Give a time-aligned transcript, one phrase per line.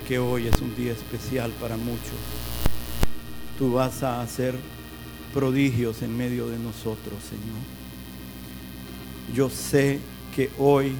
[0.00, 2.16] que hoy es un día especial para muchos.
[3.58, 4.54] Tú vas a hacer
[5.34, 7.60] prodigios en medio de nosotros, Señor.
[9.34, 10.00] Yo sé
[10.34, 10.94] que hoy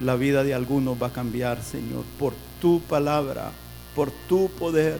[0.00, 3.52] la vida de algunos va a cambiar, Señor, por tu palabra,
[3.94, 4.98] por tu poder,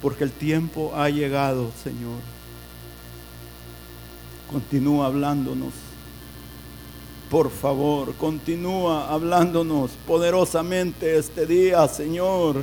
[0.00, 2.20] porque el tiempo ha llegado, Señor.
[4.50, 5.74] Continúa hablándonos
[7.30, 12.62] por favor, continúa hablándonos poderosamente este día, Señor.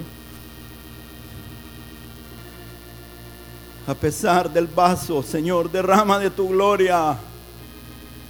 [3.86, 7.18] A pesar del vaso, Señor, derrama de tu gloria.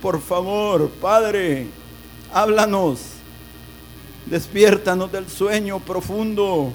[0.02, 1.68] Por favor, Padre,
[2.34, 3.02] háblanos.
[4.26, 6.73] Despiértanos del sueño profundo.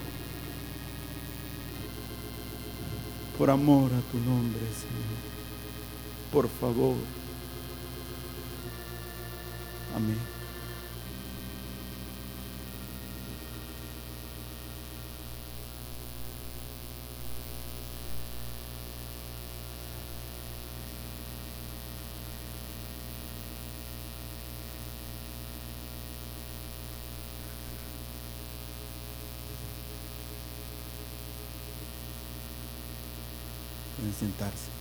[3.37, 5.19] Por amor a tu nombre, Señor.
[6.31, 7.18] Por favor.
[9.95, 10.39] Amén.
[34.19, 34.78] Sentarse.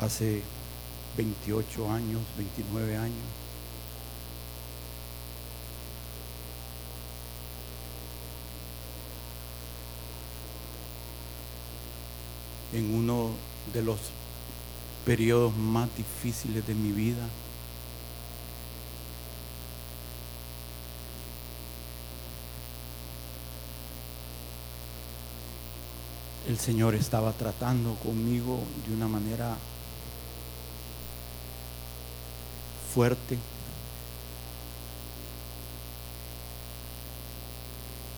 [0.00, 0.42] Hace
[1.16, 3.16] 28 años, 29 años.
[12.72, 13.30] En uno
[13.74, 13.98] de los
[15.04, 17.28] periodos más difíciles de mi vida.
[26.48, 29.56] El Señor estaba tratando conmigo de una manera
[32.94, 33.38] fuerte,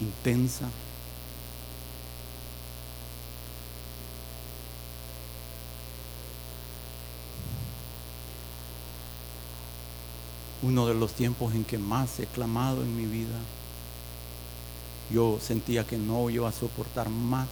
[0.00, 0.68] intensa.
[10.62, 13.38] Uno de los tiempos en que más he clamado en mi vida.
[15.10, 17.48] Yo sentía que no iba a soportar más.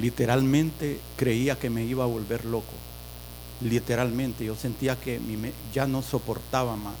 [0.00, 2.74] Literalmente creía que me iba a volver loco
[3.60, 4.44] literalmente.
[4.44, 5.20] Yo sentía que
[5.72, 6.94] ya no soportaba más.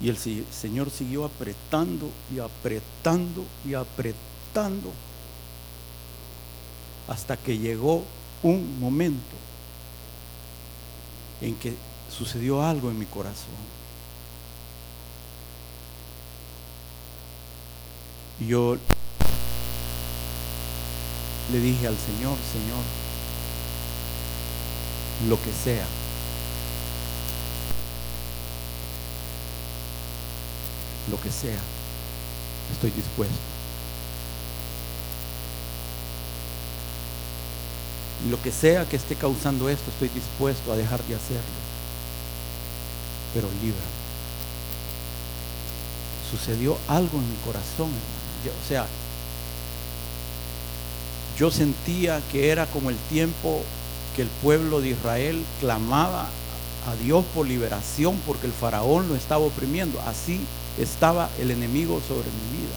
[0.00, 4.92] Y el Señor siguió apretando y apretando y apretando
[7.06, 8.04] hasta que llegó
[8.42, 9.36] un momento
[11.40, 11.74] en que
[12.16, 13.80] sucedió algo en mi corazón.
[18.40, 18.78] Yo
[21.52, 22.84] le dije al Señor, Señor,
[25.28, 25.86] lo que sea.
[31.10, 31.58] Lo que sea,
[32.72, 33.34] estoy dispuesto.
[38.30, 41.60] Lo que sea que esté causando esto, estoy dispuesto a dejar de hacerlo.
[43.34, 44.00] Pero líbrame.
[46.30, 48.86] Sucedió algo en mi corazón, O sea,
[51.40, 53.62] yo sentía que era como el tiempo
[54.14, 56.28] que el pueblo de Israel clamaba
[56.86, 59.98] a Dios por liberación porque el faraón lo estaba oprimiendo.
[60.02, 60.38] Así
[60.78, 62.76] estaba el enemigo sobre mi vida.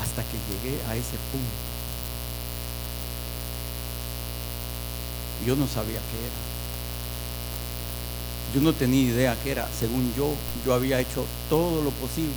[0.00, 1.50] Hasta que llegué a ese punto.
[5.44, 6.59] Yo no sabía qué era.
[8.54, 9.68] Yo no tenía idea qué era.
[9.78, 10.32] Según yo,
[10.66, 12.32] yo había hecho todo lo posible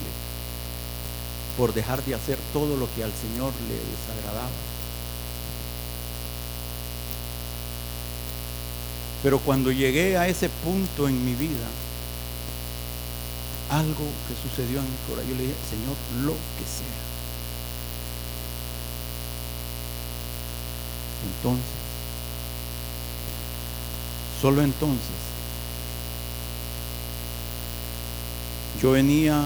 [1.57, 4.49] por dejar de hacer todo lo que al Señor le desagradaba.
[9.23, 11.67] Pero cuando llegué a ese punto en mi vida,
[13.71, 15.95] algo que sucedió en mi corazón, yo le dije, Señor,
[16.25, 17.01] lo que sea.
[21.25, 21.65] Entonces,
[24.41, 25.32] solo entonces
[28.83, 29.41] yo venía,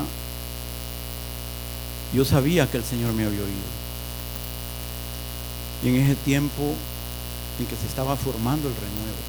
[2.12, 3.78] yo sabía que el Señor me había oído.
[5.84, 6.74] Y en ese tiempo
[7.60, 9.22] en que se estaba formando el renuevo,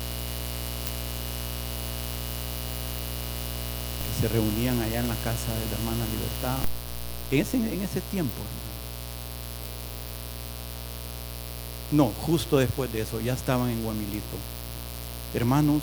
[4.06, 6.56] que se reunían allá en la casa de la hermana Libertad,
[7.30, 8.32] en ese, en ese tiempo,
[11.90, 14.36] No, justo después de eso, ya estaban en Guamilito.
[15.32, 15.82] Hermanos,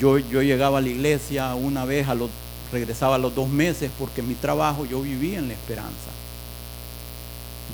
[0.00, 2.28] yo, yo llegaba a la iglesia una vez, a los,
[2.72, 6.10] regresaba a los dos meses, porque mi trabajo yo vivía en la esperanza.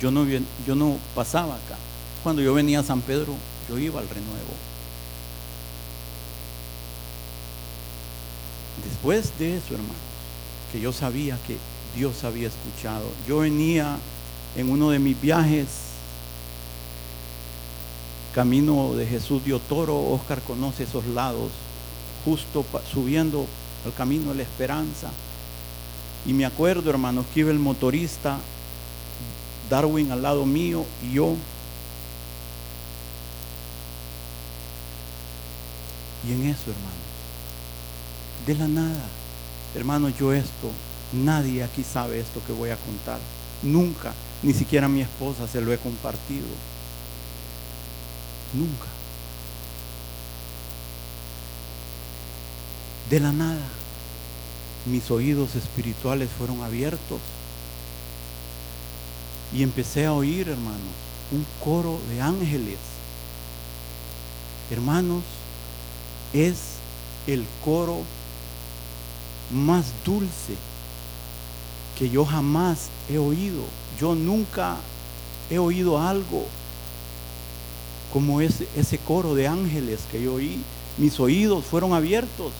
[0.00, 0.26] Yo no,
[0.66, 1.76] yo no pasaba acá.
[2.22, 3.34] Cuando yo venía a San Pedro,
[3.68, 4.52] yo iba al renuevo.
[8.84, 9.96] Después de eso, hermanos,
[10.72, 11.56] que yo sabía que
[11.96, 13.98] Dios había escuchado, yo venía
[14.56, 15.66] en uno de mis viajes
[18.32, 21.50] camino de Jesús de Otoro, Oscar conoce esos lados,
[22.24, 23.46] justo subiendo
[23.84, 25.10] al camino de la esperanza.
[26.26, 28.38] Y me acuerdo, hermanos, que iba el motorista,
[29.68, 31.34] Darwin al lado mío y yo.
[36.28, 37.02] Y en eso, hermanos,
[38.46, 39.04] de la nada,
[39.74, 40.70] hermanos, yo esto,
[41.12, 43.18] nadie aquí sabe esto que voy a contar.
[43.62, 44.12] Nunca,
[44.42, 46.46] ni siquiera a mi esposa se lo he compartido.
[48.54, 49.01] Nunca.
[53.12, 53.60] De la nada,
[54.86, 57.20] mis oídos espirituales fueron abiertos
[59.52, 60.80] y empecé a oír, hermanos,
[61.30, 62.78] un coro de ángeles.
[64.70, 65.24] Hermanos,
[66.32, 66.56] es
[67.26, 67.98] el coro
[69.50, 70.56] más dulce
[71.98, 73.64] que yo jamás he oído.
[74.00, 74.78] Yo nunca
[75.50, 76.46] he oído algo
[78.10, 80.62] como ese, ese coro de ángeles que yo oí.
[80.96, 82.52] Mis oídos fueron abiertos.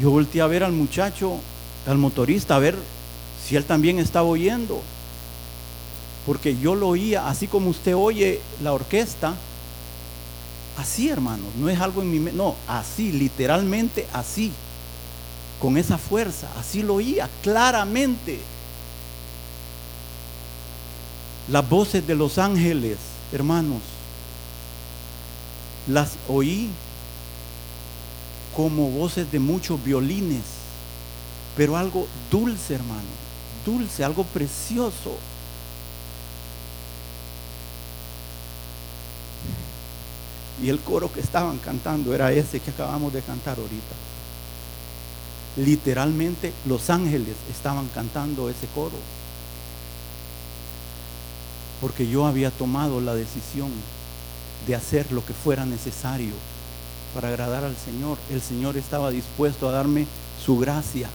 [0.00, 1.38] Yo volteé a ver al muchacho,
[1.86, 2.76] al motorista, a ver
[3.44, 4.80] si él también estaba oyendo.
[6.26, 9.34] Porque yo lo oía, así como usted oye la orquesta,
[10.78, 14.50] así hermanos, no es algo en mi mente, no, así, literalmente así,
[15.60, 18.40] con esa fuerza, así lo oía claramente.
[21.48, 22.96] Las voces de los ángeles,
[23.32, 23.82] hermanos,
[25.86, 26.70] las oí
[28.56, 30.42] como voces de muchos violines,
[31.56, 33.02] pero algo dulce, hermano,
[33.64, 35.16] dulce, algo precioso.
[40.62, 43.94] Y el coro que estaban cantando era ese que acabamos de cantar ahorita.
[45.56, 48.96] Literalmente los ángeles estaban cantando ese coro
[51.80, 53.70] porque yo había tomado la decisión
[54.66, 56.32] de hacer lo que fuera necesario
[57.14, 58.18] para agradar al Señor.
[58.30, 60.06] El Señor estaba dispuesto a darme
[60.44, 61.08] su gracia.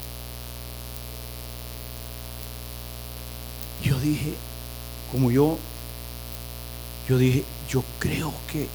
[3.84, 4.34] Yo dije,
[5.12, 5.58] como yo,
[7.08, 8.68] yo dije, yo creo que,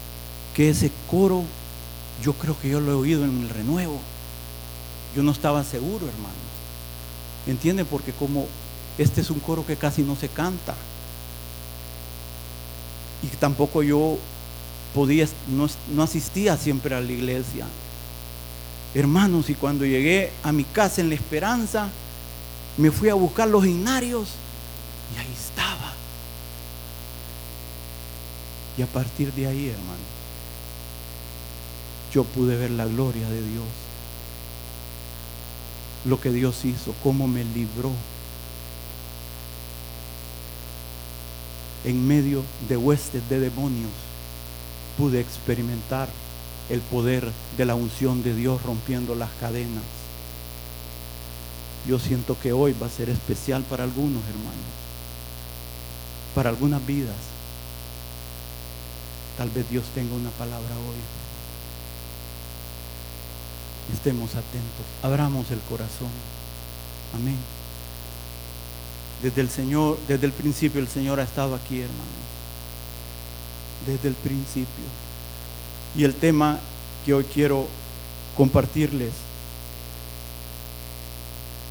[0.54, 1.42] que ese coro,
[2.22, 4.00] yo creo que yo lo he oído en el renuevo.
[5.16, 6.34] Yo no estaba seguro, hermano.
[7.46, 7.84] ¿Entiende?
[7.84, 8.46] Porque como
[8.98, 10.74] este es un coro que casi no se canta
[13.24, 14.18] y tampoco yo
[14.94, 17.66] podía, no, asistía siempre a la iglesia.
[18.94, 21.88] Hermanos, y cuando llegué a mi casa en la esperanza,
[22.76, 24.28] me fui a buscar los inarios
[25.14, 25.92] y ahí estaba.
[28.78, 30.14] Y a partir de ahí, hermano,
[32.12, 33.64] yo pude ver la gloria de Dios.
[36.04, 37.90] Lo que Dios hizo, cómo me libró
[41.84, 43.90] en medio de huestes de demonios,
[44.96, 46.08] pude experimentar
[46.70, 49.82] el poder de la unción de Dios rompiendo las cadenas.
[51.86, 54.74] Yo siento que hoy va a ser especial para algunos hermanos,
[56.34, 57.16] para algunas vidas.
[59.36, 60.96] Tal vez Dios tenga una palabra hoy.
[63.92, 66.08] Estemos atentos, abramos el corazón.
[67.14, 67.36] Amén.
[69.22, 72.23] Desde el Señor, desde el principio el Señor ha estado aquí, hermano.
[73.86, 74.84] Desde el principio.
[75.96, 76.58] Y el tema
[77.04, 77.66] que hoy quiero
[78.36, 79.12] compartirles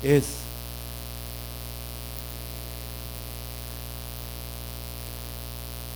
[0.01, 0.23] es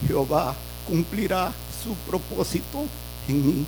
[0.08, 0.56] Jehová
[0.88, 1.52] cumplirá
[1.84, 2.86] su propósito
[3.28, 3.66] en mí.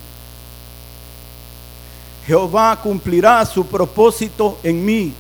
[2.26, 5.14] Jehová cumplirá su propósito en mí.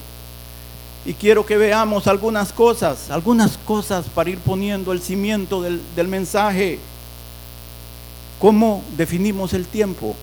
[1.05, 6.79] Y quiero que veamos algunas cosas, algunas cosas para ir poniendo el cimiento del, mensaje.
[8.39, 10.15] ¿Cómo definimos el tiempo?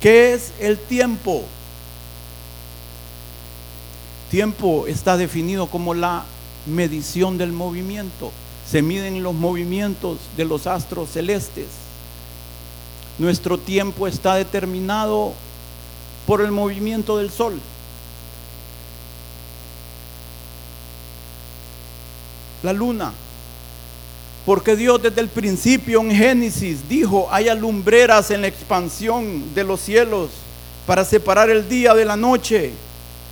[0.00, 1.44] ¿Qué es el tiempo?
[4.30, 6.24] Tiempo está definido como la
[6.66, 8.32] medición del movimiento.
[8.68, 11.66] Se miden los movimientos de los astros celestes.
[13.18, 15.32] Nuestro tiempo está determinado
[16.26, 17.60] por el movimiento del sol.
[22.62, 23.12] La luna.
[24.46, 29.80] Porque Dios desde el principio en Génesis dijo, hay alumbreras en la expansión de los
[29.80, 30.30] cielos
[30.86, 32.72] para separar el día de la noche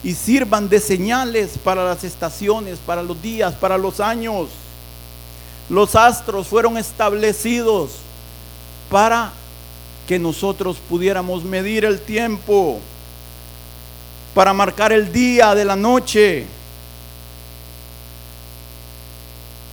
[0.05, 4.49] y sirvan de señales para las estaciones, para los días, para los años.
[5.69, 7.91] Los astros fueron establecidos
[8.91, 9.33] para
[10.07, 12.81] que nosotros pudiéramos medir el tiempo,
[14.35, 16.47] para marcar el día de la noche.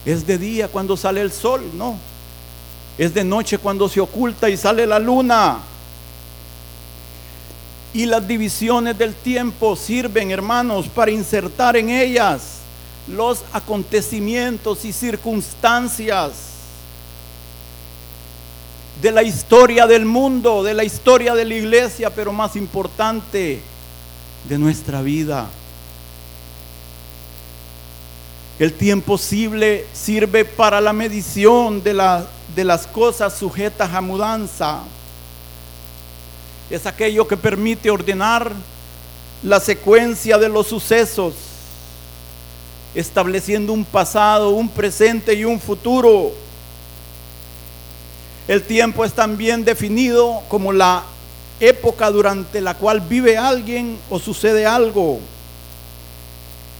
[0.05, 1.97] Es de día cuando sale el sol, no.
[2.97, 5.59] Es de noche cuando se oculta y sale la luna.
[7.93, 12.59] Y las divisiones del tiempo sirven, hermanos, para insertar en ellas
[13.07, 16.33] los acontecimientos y circunstancias
[19.01, 23.61] de la historia del mundo, de la historia de la iglesia, pero más importante,
[24.47, 25.47] de nuestra vida.
[28.57, 32.23] El tiempo sirve para la medición de,
[32.55, 34.79] de las cosas sujetas a mudanza.
[36.69, 38.53] Es aquello que permite ordenar
[39.43, 41.33] la secuencia de los sucesos,
[42.95, 46.31] estableciendo un pasado, un presente y un futuro.
[48.47, 51.03] El tiempo es también definido como la
[51.59, 55.19] época durante la cual vive alguien o sucede algo.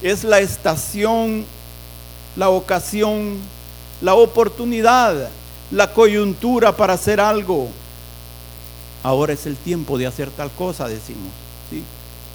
[0.02, 1.46] Es la estación
[2.36, 3.38] la ocasión,
[4.02, 5.30] la oportunidad,
[5.72, 7.70] la coyuntura para hacer algo.
[9.04, 11.32] Ahora es el tiempo de hacer tal cosa, decimos.
[11.70, 11.84] ¿sí?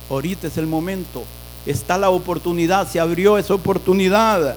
[0.08, 1.24] Ahorita es el momento.
[1.66, 4.56] Está la oportunidad, se abrió esa oportunidad.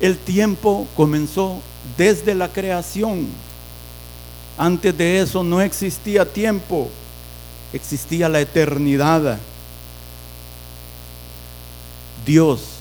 [0.00, 1.60] El tiempo comenzó
[1.96, 3.28] desde la creación.
[4.56, 6.88] Antes de eso no existía tiempo,
[7.72, 9.38] existía la eternidad.
[12.24, 12.73] Dios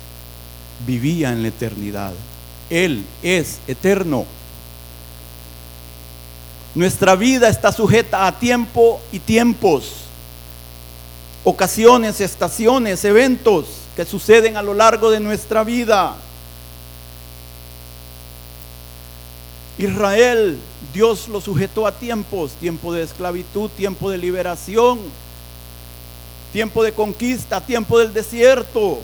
[0.85, 2.13] vivía en la eternidad.
[2.69, 4.25] Él es eterno.
[6.75, 9.91] Nuestra vida está sujeta a tiempo y tiempos,
[11.43, 16.15] ocasiones, estaciones, eventos que suceden a lo largo de nuestra vida.
[19.77, 20.57] Israel,
[20.93, 24.99] Dios lo sujetó a tiempos, tiempo de esclavitud, tiempo de liberación,
[26.51, 28.99] tiempo de conquista, tiempo del desierto,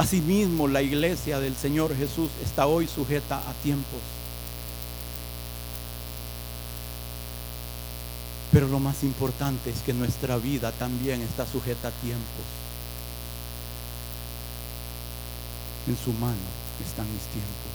[0.00, 4.00] Asimismo, la iglesia del Señor Jesús está hoy sujeta a tiempos.
[8.50, 12.46] Pero lo más importante es que nuestra vida también está sujeta a tiempos.
[15.86, 16.48] En su mano
[16.82, 17.70] están mis tiempos.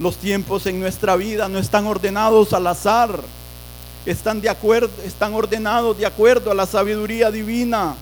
[0.00, 3.22] Los tiempos en nuestra vida no están ordenados al azar.
[4.04, 7.94] Están de acuerdo, están ordenados de acuerdo a la sabiduría divina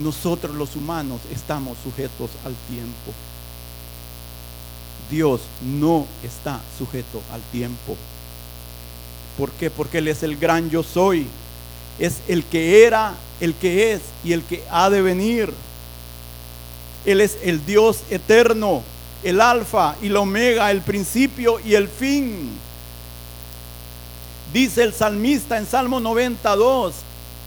[0.00, 3.12] nosotros los humanos estamos sujetos al tiempo.
[5.10, 7.96] Dios no está sujeto al tiempo.
[9.36, 9.70] ¿Por qué?
[9.70, 11.26] Porque Él es el gran yo soy.
[11.98, 15.52] Es el que era, el que es y el que ha de venir.
[17.04, 18.82] Él es el Dios eterno,
[19.22, 22.50] el alfa y la omega, el principio y el fin.
[24.52, 26.94] Dice el salmista en Salmo 92,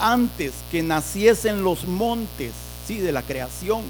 [0.04, 2.52] antes que naciesen los montes,
[2.86, 3.84] sí, de la creación,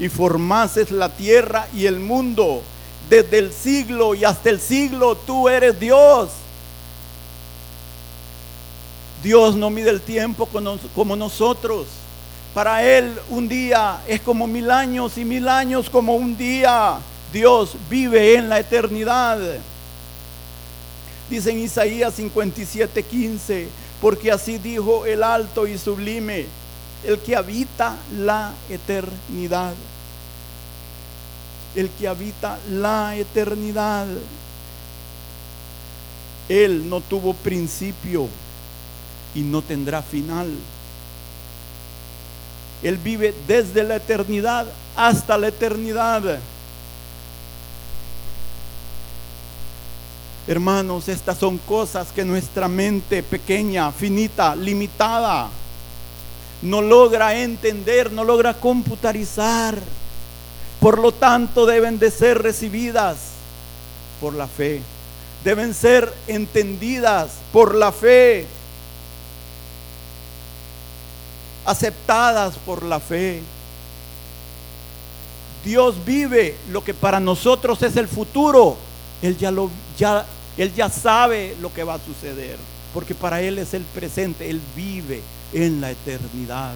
[0.00, 2.60] y formases la tierra y el mundo,
[3.08, 6.30] desde el siglo y hasta el siglo, tú eres Dios.
[9.22, 10.48] Dios no mide el tiempo
[10.94, 11.86] como nosotros.
[12.52, 16.98] Para Él un día es como mil años y mil años como un día.
[17.32, 19.38] Dios vive en la eternidad.
[21.30, 26.44] Dice en Isaías 57, 15 porque así dijo el alto y sublime,
[27.04, 29.72] el que habita la eternidad.
[31.74, 34.06] El que habita la eternidad.
[36.50, 38.28] Él no tuvo principio
[39.34, 40.50] y no tendrá final.
[42.82, 46.38] Él vive desde la eternidad hasta la eternidad.
[50.46, 55.48] Hermanos, estas son cosas que nuestra mente pequeña, finita, limitada,
[56.60, 59.78] no logra entender, no logra computarizar.
[60.80, 63.16] Por lo tanto, deben de ser recibidas
[64.20, 64.82] por la fe.
[65.44, 68.46] Deben ser entendidas por la fe.
[71.64, 73.42] Aceptadas por la fe.
[75.64, 78.76] Dios vive lo que para nosotros es el futuro.
[79.24, 80.26] Él ya lo ya
[80.56, 82.58] él ya sabe lo que va a suceder,
[82.92, 85.20] porque para él es el presente, él vive
[85.52, 86.74] en la eternidad.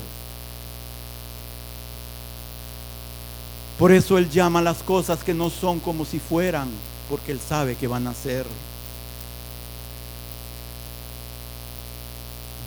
[3.79, 6.69] Por eso Él llama las cosas que no son como si fueran,
[7.09, 8.45] porque Él sabe que van a ser.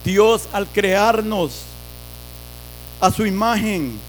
[0.05, 1.63] Dios al crearnos
[3.01, 3.99] a su imagen,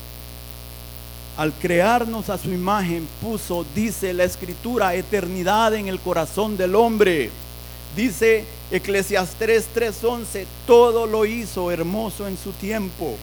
[1.36, 7.30] al crearnos a su imagen, puso, dice la escritura, eternidad en el corazón del hombre.
[7.96, 13.16] Dice Eclesiastes 3:11, todo lo hizo hermoso en su tiempo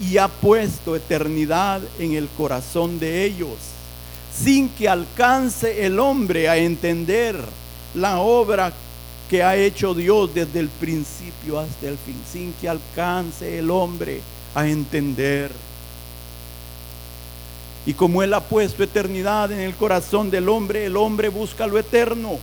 [0.00, 3.56] y ha puesto eternidad en el corazón de ellos,
[4.34, 7.36] sin que alcance el hombre a entender
[7.94, 8.72] la obra
[9.28, 14.20] que ha hecho Dios desde el principio hasta el fin, sin que alcance el hombre
[14.54, 15.50] a entender.
[17.84, 21.78] Y como Él ha puesto eternidad en el corazón del hombre, el hombre busca lo
[21.78, 22.38] eterno.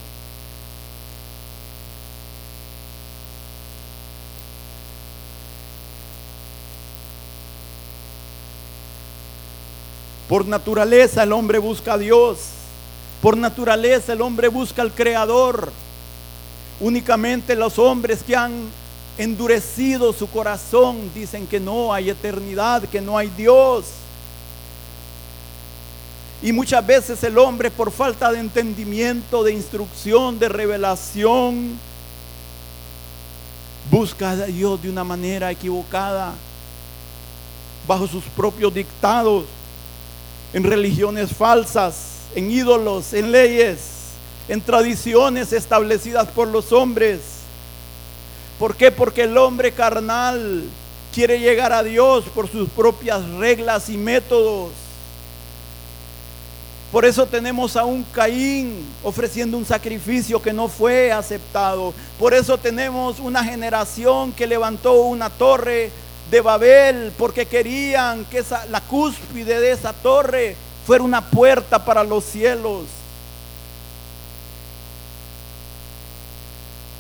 [10.27, 12.38] Por naturaleza el hombre busca a Dios.
[13.22, 15.72] Por naturaleza el hombre busca al Creador.
[16.79, 18.69] Únicamente los hombres que han
[19.17, 23.86] endurecido su corazón dicen que no hay eternidad, que no hay Dios.
[26.41, 31.77] Y muchas veces el hombre por falta de entendimiento, de instrucción, de revelación,
[33.91, 36.34] busca a Dios de una manera equivocada,
[37.88, 39.46] bajo sus propios dictados
[40.53, 41.96] en religiones falsas,
[42.36, 43.79] en ídolos, en leyes,
[44.48, 47.19] en tradiciones establecidas por los hombres.
[48.58, 48.91] ¿Por qué?
[48.91, 50.63] Porque el hombre carnal
[51.13, 54.69] quiere llegar a Dios por sus propias reglas y métodos.
[56.91, 61.93] Por eso tenemos a un Caín ofreciendo un sacrificio que no fue aceptado.
[62.17, 65.91] Por eso tenemos una generación que levantó una torre
[66.32, 70.56] de Babel porque querían que esa, la cúspide de esa torre
[70.88, 72.86] fuera una puerta para los cielos.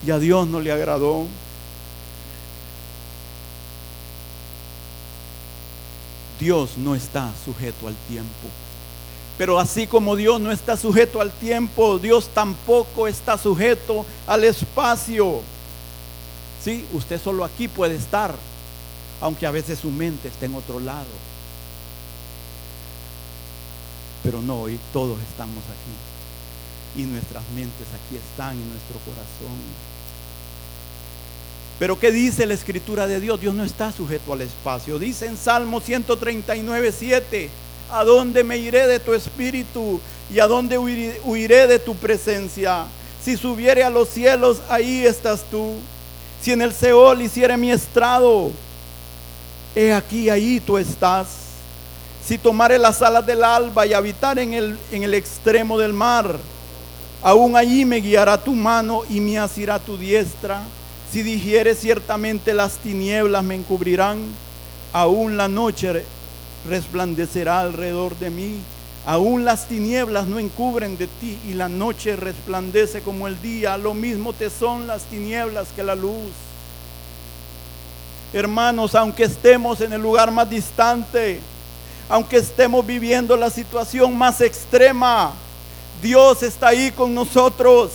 [0.05, 1.25] Y a Dios no le agradó.
[6.39, 8.47] Dios no está sujeto al tiempo.
[9.39, 15.39] Pero así como Dios no está sujeto al tiempo, Dios tampoco está sujeto al espacio.
[16.61, 18.35] Sí, usted solo aquí puede estar,
[19.21, 21.07] aunque a veces su mente esté en otro lado.
[24.23, 27.01] Pero no, hoy todos estamos aquí.
[27.01, 29.57] Y nuestras mentes aquí están en nuestro corazón.
[31.79, 33.39] Pero ¿qué dice la escritura de Dios?
[33.39, 34.99] Dios no está sujeto al espacio.
[34.99, 37.49] Dice en Salmo 139, 7,
[37.91, 39.99] ¿a dónde me iré de tu espíritu?
[40.31, 42.85] ¿Y a dónde huiré de tu presencia?
[43.23, 45.75] Si subiere a los cielos, ahí estás tú.
[46.41, 48.51] Si en el Seol hiciere mi estrado,
[49.75, 51.27] he aquí, ahí tú estás.
[52.25, 56.37] Si tomare las alas del alba y habitar en el, en el extremo del mar,
[57.21, 60.61] aún allí me guiará tu mano y me asirá tu diestra.
[61.11, 64.19] Si dijere ciertamente las tinieblas me encubrirán,
[64.93, 66.05] aún la noche
[66.67, 68.59] resplandecerá alrededor de mí.
[69.05, 73.77] Aún las tinieblas no encubren de ti y la noche resplandece como el día.
[73.77, 76.31] Lo mismo te son las tinieblas que la luz.
[78.33, 81.39] Hermanos, aunque estemos en el lugar más distante,
[82.07, 85.31] aunque estemos viviendo la situación más extrema,
[86.01, 87.91] Dios está ahí con nosotros.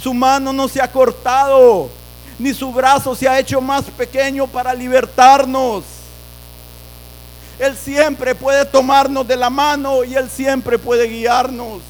[0.00, 1.88] Su mano no se ha cortado,
[2.38, 5.84] ni su brazo se ha hecho más pequeño para libertarnos.
[7.58, 11.80] Él siempre puede tomarnos de la mano y Él siempre puede guiarnos.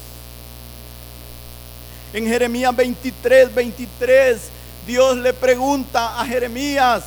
[2.13, 4.41] En Jeremías 23, 23,
[4.87, 7.03] Dios le pregunta a Jeremías,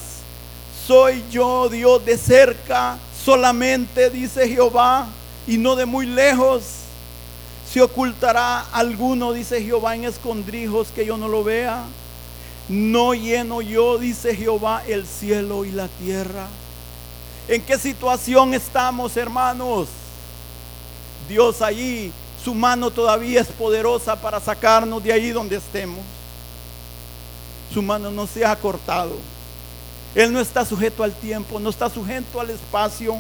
[0.87, 5.07] soy yo Dios de cerca, solamente dice Jehová,
[5.46, 6.62] y no de muy lejos.
[7.73, 11.85] Se ocultará alguno, dice Jehová, en escondrijos que yo no lo vea.
[12.68, 16.46] No lleno yo, dice Jehová, el cielo y la tierra.
[17.51, 19.89] ¿En qué situación estamos, hermanos?
[21.29, 22.13] Dios allí,
[22.45, 25.99] su mano todavía es poderosa para sacarnos de ahí donde estemos.
[27.75, 29.17] Su mano no se ha cortado.
[30.15, 33.17] Él no está sujeto al tiempo, no está sujeto al espacio.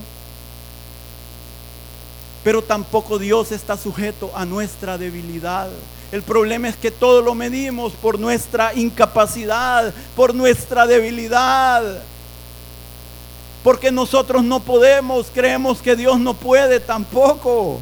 [2.44, 5.70] Pero tampoco Dios está sujeto a nuestra debilidad.
[6.12, 12.00] El problema es que todo lo medimos por nuestra incapacidad, por nuestra debilidad.
[13.62, 17.80] Porque nosotros no podemos, creemos que Dios no puede tampoco.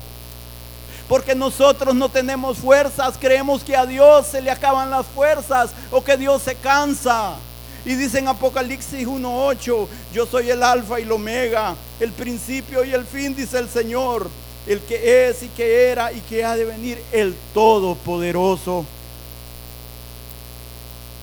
[1.09, 6.03] Porque nosotros no tenemos fuerzas, creemos que a Dios se le acaban las fuerzas o
[6.03, 7.37] que Dios se cansa.
[7.85, 12.93] Y dice en Apocalipsis 1.8, yo soy el alfa y el omega, el principio y
[12.93, 14.29] el fin, dice el Señor,
[14.67, 18.85] el que es y que era y que ha de venir, el todopoderoso.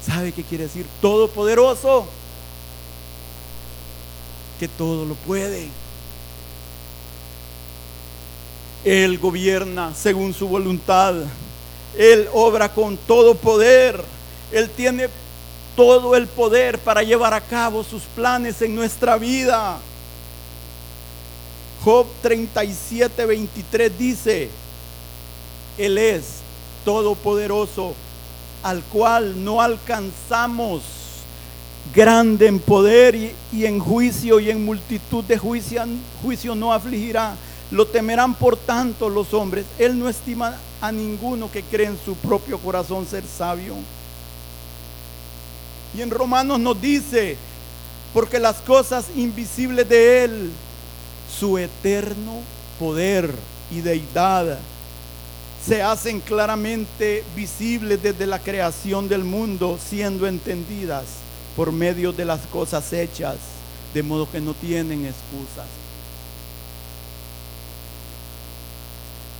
[0.03, 2.07] ¿Sabe qué quiere decir todopoderoso?
[4.59, 5.67] Que todo lo puede.
[8.83, 11.15] Él gobierna según su voluntad.
[11.97, 14.03] Él obra con todo poder.
[14.51, 15.09] Él tiene
[15.75, 19.77] todo el poder para llevar a cabo sus planes en nuestra vida.
[21.83, 24.49] Job 37, 23 dice,
[25.77, 26.23] Él es
[26.83, 27.93] todopoderoso,
[28.63, 30.81] al cual no alcanzamos
[31.93, 35.83] grande en poder y, en juicio y en multitud de juicio,
[36.21, 37.35] juicio no afligirá.
[37.71, 39.65] Lo temerán por tanto los hombres.
[39.77, 43.75] Él no estima a ninguno que cree en su propio corazón ser sabio.
[45.95, 47.37] Y en Romanos nos dice,
[48.13, 50.51] porque las cosas invisibles de Él,
[51.39, 52.41] su eterno
[52.79, 53.33] poder
[53.71, 54.59] y deidad,
[55.65, 61.05] se hacen claramente visibles desde la creación del mundo, siendo entendidas
[61.55, 63.37] por medio de las cosas hechas,
[63.93, 65.67] de modo que no tienen excusas.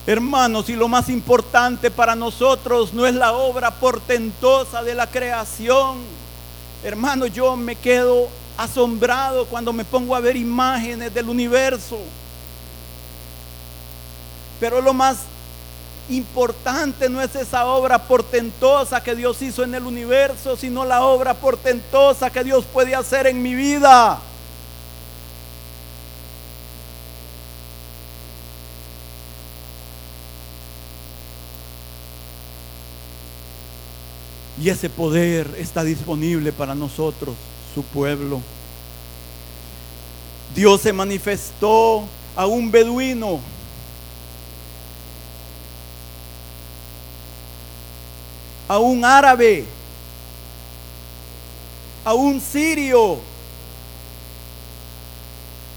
[0.08, 5.98] Hermanos, y lo más importante para nosotros no es la obra portentosa de la creación,
[6.86, 11.98] Hermano, yo me quedo asombrado cuando me pongo a ver imágenes del universo.
[14.60, 15.18] Pero lo más
[16.10, 21.34] importante no es esa obra portentosa que Dios hizo en el universo, sino la obra
[21.34, 24.20] portentosa que Dios puede hacer en mi vida.
[34.62, 37.36] Y ese poder está disponible para nosotros,
[37.74, 38.42] su pueblo.
[40.56, 43.42] Dios se manifestó a un beduino.
[48.68, 49.66] A un árabe.
[52.04, 53.20] A un sirio.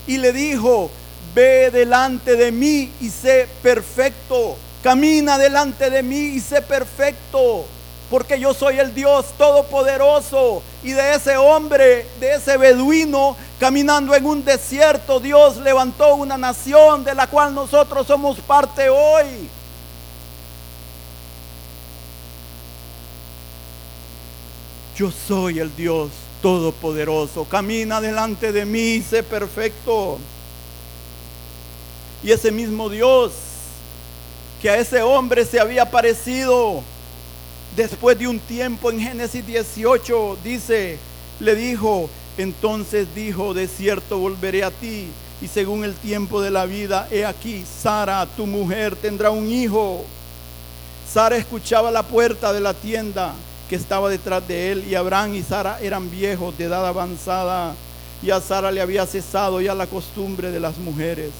[0.06, 0.90] Y le dijo,
[1.34, 4.56] ve delante de mí y sé perfecto.
[4.82, 7.66] Camina delante de mí y sé perfecto
[8.10, 10.62] porque yo soy el Dios todopoderoso.
[10.82, 17.04] Y de ese hombre, de ese beduino, caminando en un desierto, Dios levantó una nación
[17.04, 19.50] de la cual nosotros somos parte hoy.
[24.98, 26.10] Yo soy el Dios
[26.42, 27.44] todopoderoso.
[27.44, 30.18] Camina delante de mí, sé perfecto.
[32.24, 33.30] Y ese mismo Dios
[34.60, 36.82] que a ese hombre se había parecido
[37.76, 40.98] Después de un tiempo en Génesis 18 dice,
[41.38, 45.06] le dijo, entonces dijo, de cierto volveré a ti
[45.40, 50.04] y según el tiempo de la vida, he aquí, Sara, tu mujer, tendrá un hijo.
[51.08, 53.32] Sara escuchaba la puerta de la tienda
[53.68, 57.74] que estaba detrás de él y Abraham y Sara eran viejos de edad avanzada
[58.22, 61.30] y a Sara le había cesado ya la costumbre de las mujeres.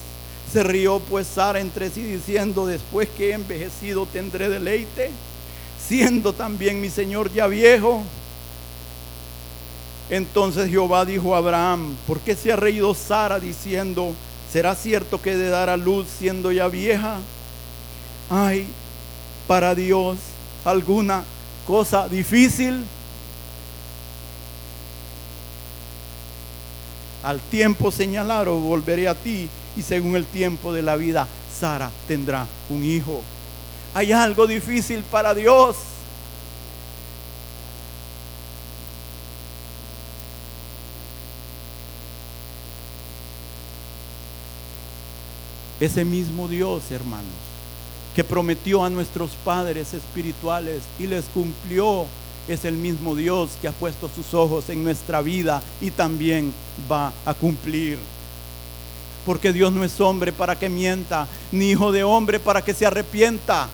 [0.51, 5.11] Se rió pues Sara entre sí diciendo, después que he envejecido tendré deleite
[5.89, 8.03] siendo también mi Señor ya viejo.
[10.11, 14.13] Entonces Jehová dijo a Abraham, ¿por qué se ha reído Sara diciendo,
[14.51, 17.17] ¿será cierto que de dar a luz siendo ya vieja?
[18.29, 18.67] ¿Hay
[19.47, 20.17] para Dios
[20.63, 21.23] alguna
[21.69, 22.83] cosa difícil?
[27.23, 31.27] Al tiempo señalado volveré a ti y según el tiempo de la vida,
[31.59, 33.21] Sara tendrá un hijo
[33.93, 35.75] hay algo difícil para Dios.
[45.79, 47.25] Ese mismo Dios, hermanos,
[48.15, 52.05] que prometió a nuestros padres espirituales y les cumplió,
[52.47, 56.53] es el mismo Dios que ha puesto sus ojos en nuestra vida y también
[56.91, 57.99] va a cumplir
[59.29, 62.87] porque Dios no es hombre para que mienta, ni hijo de hombre para que se
[62.87, 63.67] arrepienta.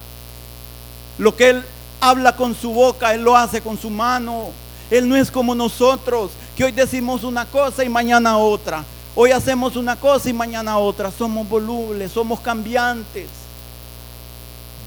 [1.18, 1.64] Lo que Él
[2.02, 4.50] habla con su boca, Él lo hace con su mano.
[4.92, 8.84] Él no es como nosotros, que hoy decimos una cosa y mañana otra.
[9.16, 11.10] Hoy hacemos una cosa y mañana otra.
[11.10, 13.45] Somos volubles, somos cambiantes.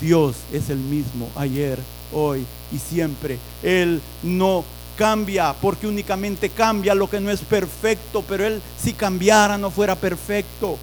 [0.00, 1.78] Dios es el mismo ayer,
[2.12, 3.38] hoy y siempre.
[3.62, 4.64] Él no
[4.96, 9.94] cambia porque únicamente cambia lo que no es perfecto, pero Él si cambiara no fuera
[9.94, 10.76] perfecto.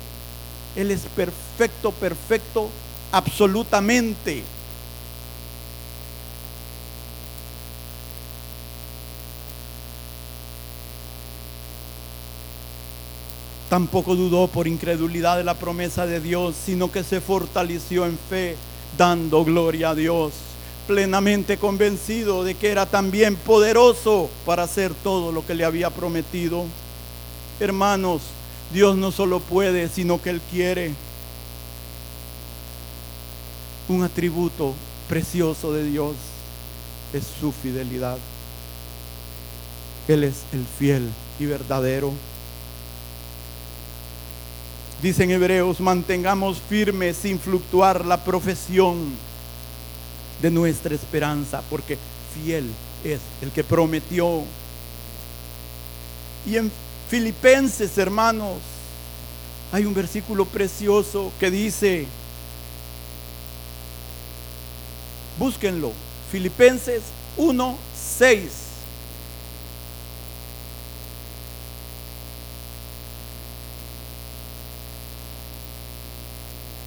[0.75, 2.69] Él es perfecto, perfecto,
[3.11, 4.43] absolutamente.
[13.69, 18.55] Tampoco dudó por incredulidad de la promesa de Dios, sino que se fortaleció en fe,
[18.97, 20.33] dando gloria a Dios,
[20.87, 26.65] plenamente convencido de que era también poderoso para hacer todo lo que le había prometido.
[27.59, 28.21] Hermanos,
[28.73, 30.93] Dios no solo puede, sino que Él quiere.
[33.87, 34.73] Un atributo
[35.07, 36.15] precioso de Dios
[37.13, 38.17] es su fidelidad.
[40.07, 42.11] Él es el fiel y verdadero.
[45.01, 49.13] Dicen hebreos, mantengamos firme sin fluctuar la profesión
[50.41, 51.97] de nuestra esperanza, porque
[52.33, 52.69] fiel
[53.03, 54.43] es el que prometió.
[56.45, 56.71] Y en
[57.09, 58.57] Filipenses, hermanos,
[59.71, 62.07] hay un versículo precioso que dice,
[65.37, 65.91] búsquenlo,
[66.31, 67.01] Filipenses
[67.37, 67.77] 1,
[68.17, 68.64] 6.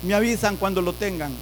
[0.02, 1.32] Me avisan cuando lo tengan.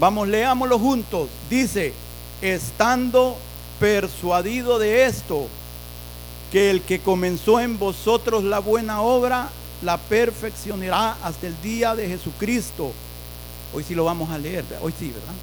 [0.00, 1.28] Vamos, leámoslo juntos.
[1.50, 1.92] Dice,
[2.40, 3.36] estando
[3.78, 5.46] persuadido de esto,
[6.50, 9.50] que el que comenzó en vosotros la buena obra,
[9.82, 12.92] la perfeccionará hasta el día de Jesucristo.
[13.72, 15.34] Hoy sí lo vamos a leer, hoy sí, ¿verdad?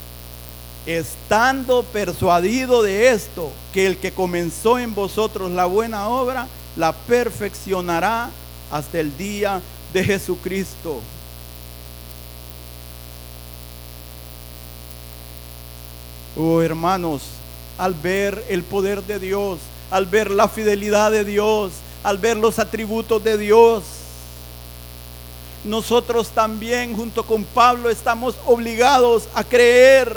[0.86, 8.30] Estando persuadido de esto, que el que comenzó en vosotros la buena obra, la perfeccionará
[8.70, 9.60] hasta el día
[9.92, 11.00] de Jesucristo.
[16.36, 17.22] Oh hermanos,
[17.78, 19.58] al ver el poder de Dios,
[19.90, 23.84] al ver la fidelidad de Dios, al ver los atributos de Dios,
[25.64, 30.16] nosotros también junto con Pablo estamos obligados a creer.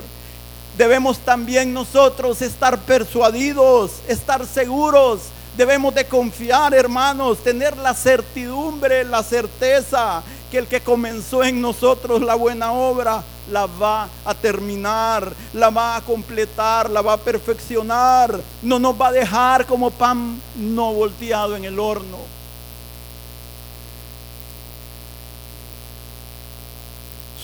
[0.77, 5.21] Debemos también nosotros estar persuadidos, estar seguros.
[5.57, 12.21] Debemos de confiar, hermanos, tener la certidumbre, la certeza que el que comenzó en nosotros
[12.21, 18.39] la buena obra la va a terminar, la va a completar, la va a perfeccionar.
[18.61, 22.40] No nos va a dejar como pan no volteado en el horno.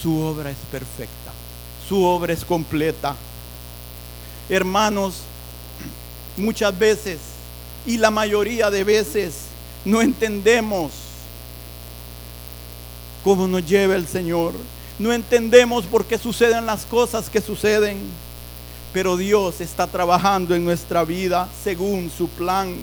[0.08, 1.34] Su obra es perfecta,
[1.86, 3.14] su obra es completa.
[4.48, 5.16] Hermanos,
[6.38, 7.18] muchas veces
[7.86, 9.34] y la mayoría de veces
[9.84, 10.94] no entendemos
[13.22, 14.54] cómo nos lleva el Señor.
[14.98, 18.00] No entendemos por qué suceden las cosas que suceden.
[18.94, 22.78] Pero Dios está trabajando en nuestra vida según su plan,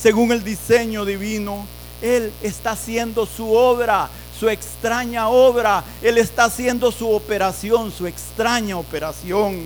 [0.00, 1.66] según el diseño divino.
[2.00, 5.84] Él está haciendo su obra, su extraña obra.
[6.02, 9.64] Él está haciendo su operación, su extraña operación.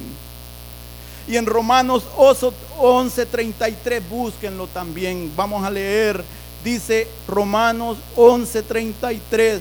[1.29, 5.33] Y en Romanos 11:33, búsquenlo también.
[5.37, 6.25] Vamos a leer.
[6.65, 9.61] Dice Romanos 11:33.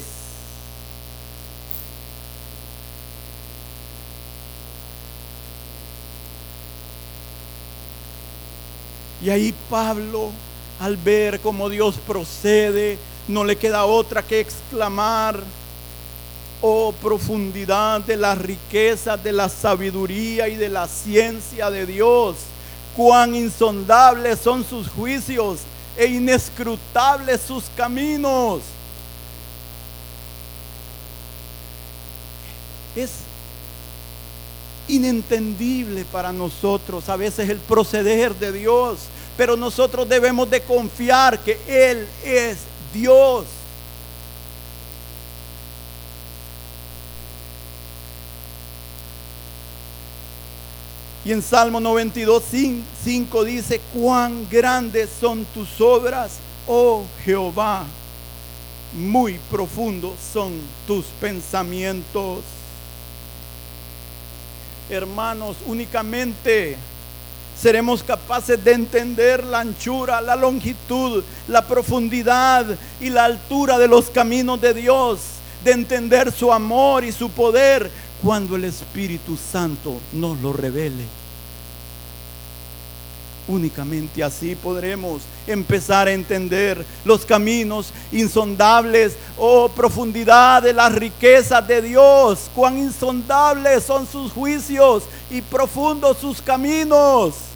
[9.23, 10.31] Y ahí Pablo,
[10.79, 15.39] al ver cómo Dios procede, no le queda otra que exclamar,
[16.61, 22.35] oh profundidad de la riqueza, de la sabiduría y de la ciencia de Dios,
[22.95, 25.59] cuán insondables son sus juicios
[25.97, 28.61] e inescrutables sus caminos.
[32.95, 33.11] Es
[34.87, 38.99] inentendible para nosotros a veces el proceder de Dios,
[39.37, 42.57] pero nosotros debemos de confiar que Él es
[42.93, 43.45] Dios.
[51.23, 52.43] Y en Salmo 92,
[53.03, 56.31] 5 dice, cuán grandes son tus obras,
[56.67, 57.85] oh Jehová,
[58.93, 60.53] muy profundos son
[60.87, 62.39] tus pensamientos
[64.91, 66.75] hermanos, únicamente
[67.61, 72.65] seremos capaces de entender la anchura, la longitud, la profundidad
[72.99, 75.19] y la altura de los caminos de Dios.
[75.63, 77.91] de entender su amor y su poder
[78.23, 81.05] cuando el Espíritu Santo nos lo revele.
[83.47, 91.67] Únicamente así podremos empezar a entender los caminos insondables o oh, profundidad de las riquezas
[91.67, 92.49] de Dios.
[92.55, 97.50] Cuán insondables son sus juicios y profundos sus caminos.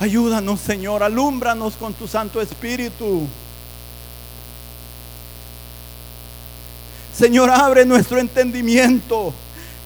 [0.00, 3.26] Ayúdanos, Señor, alúmbranos con tu Santo Espíritu.
[7.12, 9.32] Señor, abre nuestro entendimiento.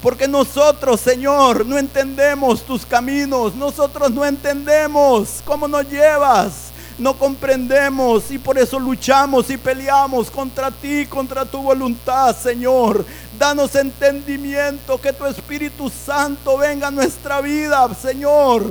[0.03, 3.55] Porque nosotros, Señor, no entendemos tus caminos.
[3.55, 6.73] Nosotros no entendemos cómo nos llevas.
[6.99, 13.07] No comprendemos y por eso luchamos y peleamos contra ti, contra tu voluntad, Señor.
[13.39, 18.67] Danos entendimiento, que tu Espíritu Santo venga a nuestra vida, Señor.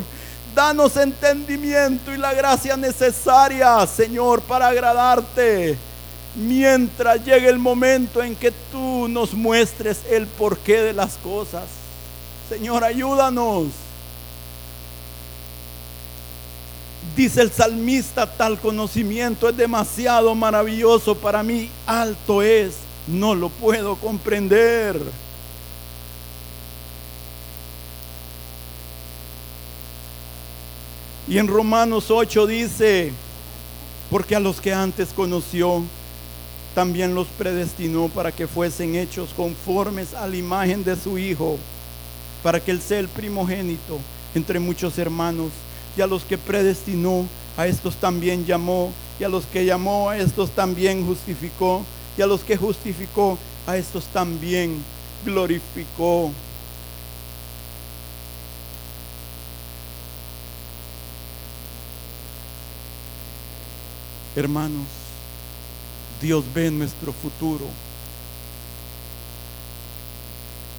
[0.55, 5.77] Danos entendimiento y la gracia necesaria, Señor, para agradarte
[6.35, 11.63] mientras llegue el momento en que tú nos muestres el porqué de las cosas.
[12.49, 13.67] Señor, ayúdanos.
[17.15, 22.75] Dice el salmista, tal conocimiento es demasiado maravilloso para mí, alto es,
[23.07, 24.99] no lo puedo comprender.
[31.31, 33.13] Y en Romanos 8 dice,
[34.09, 35.81] porque a los que antes conoció,
[36.75, 41.57] también los predestinó para que fuesen hechos conformes a la imagen de su Hijo,
[42.43, 43.97] para que Él sea el primogénito
[44.35, 45.51] entre muchos hermanos.
[45.95, 50.17] Y a los que predestinó, a estos también llamó, y a los que llamó, a
[50.17, 51.85] estos también justificó,
[52.17, 54.83] y a los que justificó, a estos también
[55.23, 56.33] glorificó.
[64.41, 64.87] Hermanos,
[66.19, 67.67] Dios ve nuestro futuro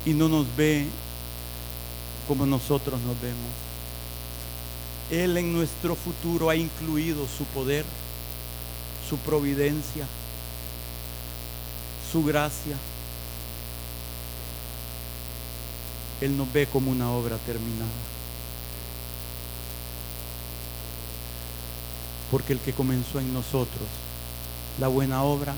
[0.04, 0.84] y no nos ve
[2.26, 3.52] como nosotros nos vemos.
[5.12, 7.84] Él en nuestro futuro ha incluido su poder,
[9.08, 10.08] su providencia,
[12.10, 12.76] su gracia.
[16.20, 18.11] Él nos ve como una obra terminada.
[22.32, 23.86] Porque el que comenzó en nosotros
[24.80, 25.54] la buena obra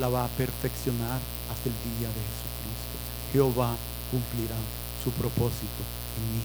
[0.00, 1.18] la va a perfeccionar
[1.50, 2.94] hasta el día de Jesucristo.
[3.32, 3.76] Jehová
[4.10, 4.56] cumplirá
[5.02, 5.82] su propósito
[6.16, 6.42] en mí.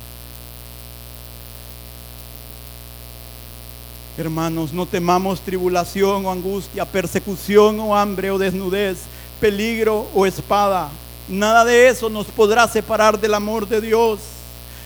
[4.17, 8.97] Hermanos, no temamos tribulación o angustia, persecución o hambre o desnudez,
[9.39, 10.89] peligro o espada.
[11.29, 14.19] Nada de eso nos podrá separar del amor de Dios,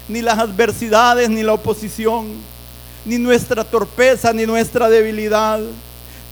[0.08, 2.28] ni las adversidades, ni la oposición,
[3.06, 5.60] ni nuestra torpeza, ni nuestra debilidad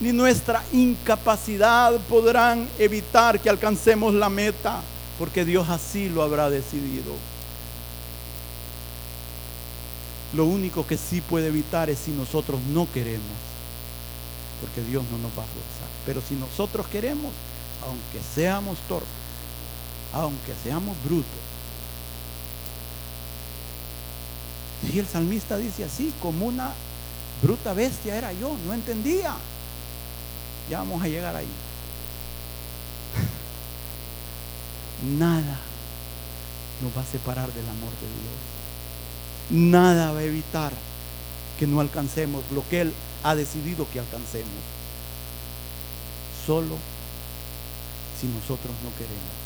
[0.01, 4.81] ni nuestra incapacidad podrán evitar que alcancemos la meta,
[5.19, 7.13] porque Dios así lo habrá decidido.
[10.33, 13.21] Lo único que sí puede evitar es si nosotros no queremos,
[14.59, 15.89] porque Dios no nos va a forzar.
[16.05, 17.31] Pero si nosotros queremos,
[17.85, 19.07] aunque seamos torpes,
[20.13, 21.50] aunque seamos brutos,
[24.89, 26.71] y el salmista dice así, como una
[27.41, 29.35] bruta bestia era yo, no entendía.
[30.69, 31.47] Ya vamos a llegar ahí.
[35.17, 35.59] Nada
[36.81, 38.39] nos va a separar del amor de Dios.
[39.51, 40.71] Nada va a evitar
[41.59, 44.49] que no alcancemos lo que Él ha decidido que alcancemos.
[46.45, 46.77] Solo
[48.19, 49.40] si nosotros no queremos.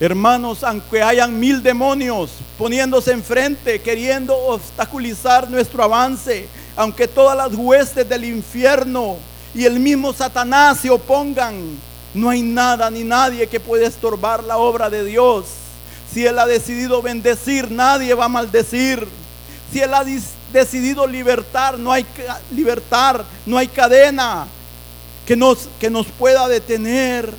[0.00, 8.08] Hermanos, aunque hayan mil demonios poniéndose enfrente, queriendo obstaculizar nuestro avance, aunque todas las huestes
[8.08, 9.16] del infierno
[9.54, 11.78] y el mismo Satanás se opongan,
[12.12, 15.46] no hay nada ni nadie que pueda estorbar la obra de Dios.
[16.12, 19.06] Si Él ha decidido bendecir, nadie va a maldecir.
[19.72, 20.04] Si Él ha
[20.52, 22.04] decidido libertar, no hay
[22.52, 24.46] libertar, no hay cadena
[25.24, 27.32] que nos, que nos pueda detener.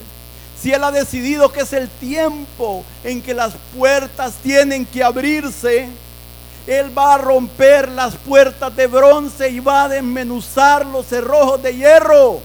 [0.66, 5.88] Si Él ha decidido que es el tiempo en que las puertas tienen que abrirse,
[6.66, 11.76] él va a romper las puertas de bronce y va a desmenuzar los cerrojos de
[11.76, 12.40] hierro.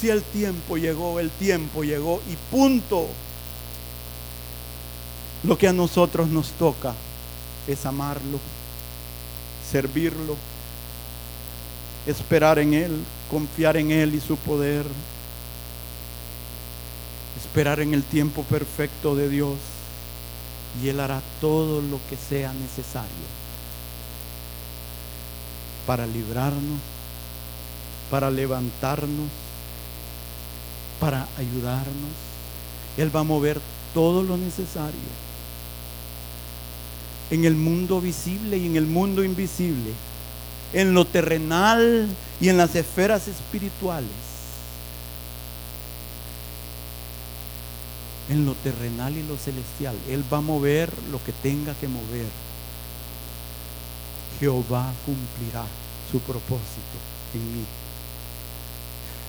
[0.00, 3.06] Si el tiempo llegó, el tiempo llegó y punto.
[5.42, 6.94] Lo que a nosotros nos toca
[7.68, 8.40] es amarlo,
[9.70, 10.34] servirlo,
[12.06, 13.04] esperar en Él,
[13.34, 14.86] confiar en Él y su poder,
[17.36, 19.56] esperar en el tiempo perfecto de Dios
[20.80, 23.26] y Él hará todo lo que sea necesario
[25.84, 26.78] para librarnos
[28.10, 29.28] para levantarnos,
[31.00, 32.14] para ayudarnos.
[32.96, 33.60] Él va a mover
[33.92, 35.24] todo lo necesario
[37.30, 39.90] en el mundo visible y en el mundo invisible,
[40.74, 42.08] en lo terrenal
[42.40, 44.10] y en las esferas espirituales.
[48.28, 49.94] En lo terrenal y lo celestial.
[50.08, 52.26] Él va a mover lo que tenga que mover.
[54.40, 55.64] Jehová cumplirá
[56.10, 56.98] su propósito
[57.34, 57.64] en mí.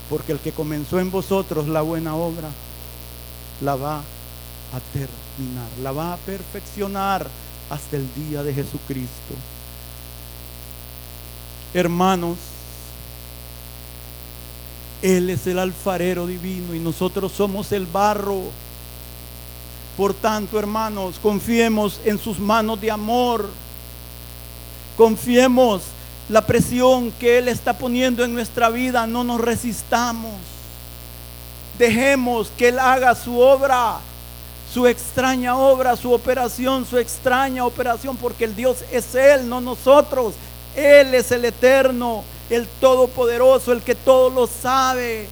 [0.10, 2.50] Porque el que comenzó en vosotros la buena obra,
[3.62, 7.28] la va a terminar, la va a perfeccionar
[7.70, 9.36] hasta el día de Jesucristo.
[11.76, 12.38] Hermanos,
[15.02, 18.44] Él es el alfarero divino y nosotros somos el barro.
[19.98, 23.50] Por tanto, hermanos, confiemos en sus manos de amor.
[24.96, 25.82] Confiemos
[26.30, 29.06] la presión que Él está poniendo en nuestra vida.
[29.06, 30.32] No nos resistamos.
[31.78, 34.00] Dejemos que Él haga su obra
[34.74, 40.34] su extraña obra, su operación, su extraña operación, porque el Dios es Él, no nosotros.
[40.76, 45.28] Él es el eterno, el todopoderoso, el que todo lo sabe.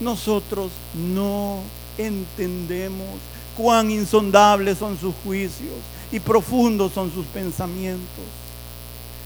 [0.00, 1.60] Nosotros no
[1.96, 3.18] entendemos
[3.56, 5.74] cuán insondables son sus juicios
[6.12, 8.24] y profundos son sus pensamientos.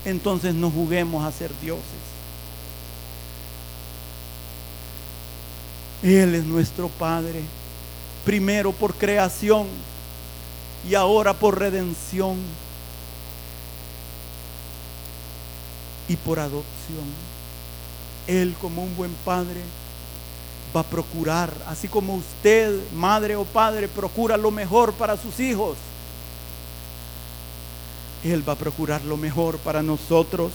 [0.05, 1.84] Entonces no juguemos a ser dioses.
[6.03, 7.42] Él es nuestro Padre
[8.24, 9.66] primero por creación
[10.88, 12.36] y ahora por redención
[16.11, 17.06] y por adopción.
[18.26, 19.61] Él como un buen padre
[20.74, 25.76] va a procurar, así como usted, madre o padre, procura lo mejor para sus hijos.
[28.24, 30.50] Él va a procurar lo mejor para nosotros.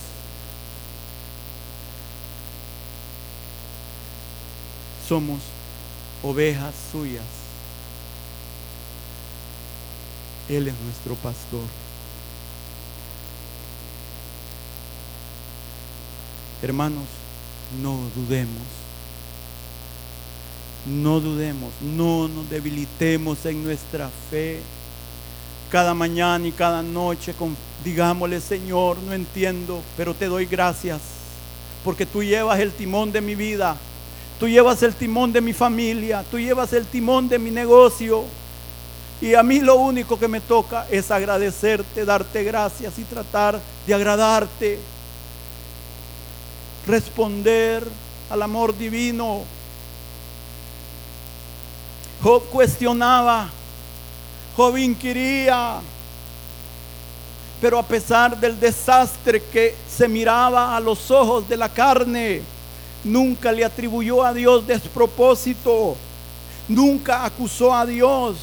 [5.08, 5.38] Somos
[6.22, 7.24] ovejas suyas.
[10.50, 11.85] Él es nuestro pastor.
[16.62, 17.04] Hermanos,
[17.82, 18.62] no dudemos.
[20.86, 24.60] No dudemos, no nos debilitemos en nuestra fe.
[25.70, 27.34] Cada mañana y cada noche
[27.84, 31.00] digámosle, Señor, no entiendo, pero te doy gracias,
[31.84, 33.76] porque tú llevas el timón de mi vida,
[34.38, 38.24] tú llevas el timón de mi familia, tú llevas el timón de mi negocio.
[39.20, 43.94] Y a mí lo único que me toca es agradecerte, darte gracias y tratar de
[43.94, 44.78] agradarte.
[46.86, 47.82] Responder
[48.30, 49.42] al amor divino.
[52.22, 53.48] Job cuestionaba,
[54.56, 55.80] Job inquiría,
[57.60, 62.42] pero a pesar del desastre que se miraba a los ojos de la carne,
[63.04, 65.96] nunca le atribuyó a Dios despropósito,
[66.68, 68.36] nunca acusó a Dios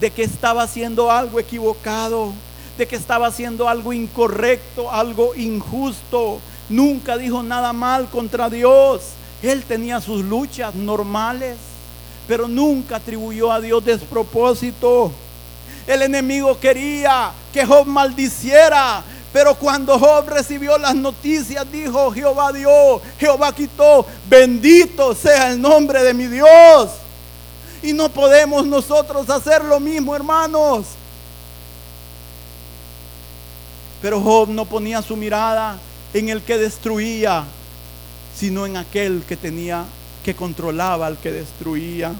[0.00, 2.32] de que estaba haciendo algo equivocado,
[2.76, 6.40] de que estaba haciendo algo incorrecto, algo injusto.
[6.68, 9.02] Nunca dijo nada mal contra Dios.
[9.42, 11.56] Él tenía sus luchas normales,
[12.26, 15.12] pero nunca atribuyó a Dios despropósito.
[15.86, 19.02] El enemigo quería que Job maldiciera,
[19.32, 26.02] pero cuando Job recibió las noticias, dijo, Jehová dio, Jehová quitó, bendito sea el nombre
[26.02, 26.90] de mi Dios.
[27.82, 30.86] Y no podemos nosotros hacer lo mismo, hermanos.
[34.02, 35.78] Pero Job no ponía su mirada
[36.18, 37.44] en el que destruía,
[38.34, 39.84] sino en aquel que tenía,
[40.24, 42.14] que controlaba al que destruía.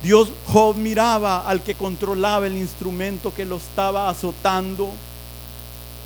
[0.00, 4.90] Dios, Job miraba al que controlaba el instrumento que lo estaba azotando.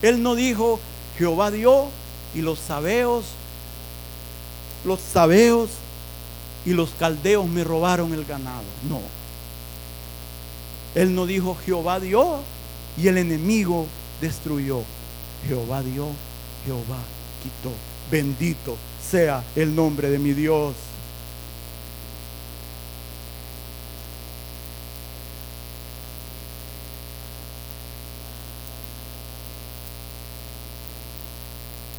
[0.01, 0.81] Él no dijo,
[1.19, 1.89] Jehová dio
[2.35, 3.27] y los sabeos,
[4.87, 5.69] los sabeos
[6.65, 8.65] y los caldeos me robaron el ganado.
[8.89, 9.01] No.
[10.95, 12.39] Él no dijo Jehová dio
[12.97, 13.87] y el enemigo
[14.23, 14.85] destruyó.
[15.47, 16.09] Jehová dio,
[16.65, 16.99] Jehová
[17.43, 17.75] quitó.
[18.11, 18.77] Bendito
[19.09, 20.75] sea el nombre de mi Dios.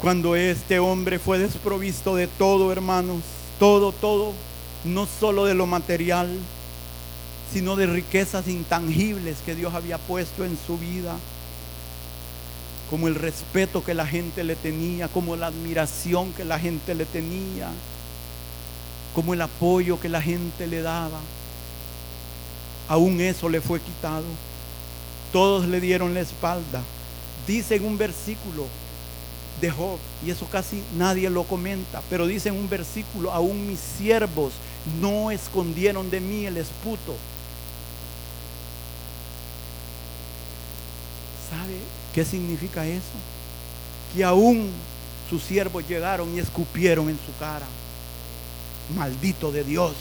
[0.00, 3.22] Cuando este hombre fue desprovisto de todo, hermanos,
[3.58, 4.32] todo, todo,
[4.84, 6.30] no solo de lo material,
[7.52, 11.16] sino de riquezas intangibles que Dios había puesto en su vida,
[12.90, 17.04] como el respeto que la gente le tenía, como la admiración que la gente le
[17.04, 17.68] tenía,
[19.14, 21.20] como el apoyo que la gente le daba.
[22.88, 24.24] Aún eso le fue quitado.
[25.32, 26.82] Todos le dieron la espalda.
[27.46, 28.66] Dice en un versículo,
[29.60, 29.98] de Job.
[30.26, 32.02] Y eso casi nadie lo comenta.
[32.10, 34.52] Pero dice en un versículo, aún mis siervos
[35.00, 37.14] no escondieron de mí el esputo.
[41.50, 43.02] ¿Sabe qué significa eso?
[44.14, 44.70] Que aún
[45.28, 47.66] sus siervos llegaron y escupieron en su cara.
[48.96, 49.94] Maldito de Dios.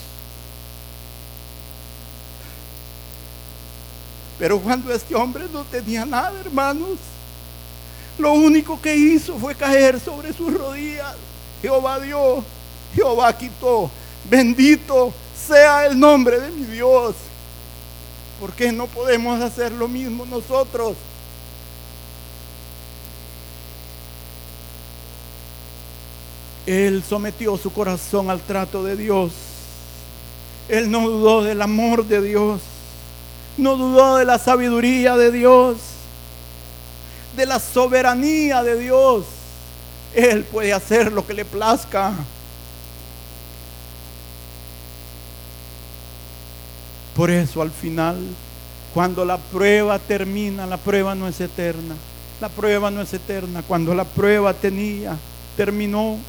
[4.39, 6.97] Pero cuando este hombre no tenía nada, hermanos,
[8.17, 11.15] lo único que hizo fue caer sobre sus rodillas.
[11.61, 12.43] Jehová dio,
[12.95, 13.91] Jehová quitó.
[14.29, 15.13] Bendito
[15.47, 17.15] sea el nombre de mi Dios.
[18.39, 20.95] ¿Por qué no podemos hacer lo mismo nosotros?
[26.69, 29.31] Él sometió su corazón al trato de Dios.
[30.67, 32.61] Él no dudó del amor de Dios.
[33.57, 35.77] No dudó de la sabiduría de Dios.
[37.35, 39.25] De la soberanía de Dios.
[40.13, 42.13] Él puede hacer lo que le plazca.
[47.15, 48.15] Por eso al final,
[48.93, 51.95] cuando la prueba termina, la prueba no es eterna.
[52.39, 53.63] La prueba no es eterna.
[53.67, 55.17] Cuando la prueba tenía,
[55.57, 56.19] terminó.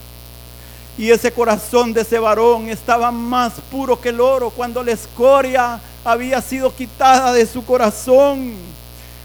[0.97, 5.79] Y ese corazón de ese varón estaba más puro que el oro cuando la escoria
[6.03, 8.53] había sido quitada de su corazón.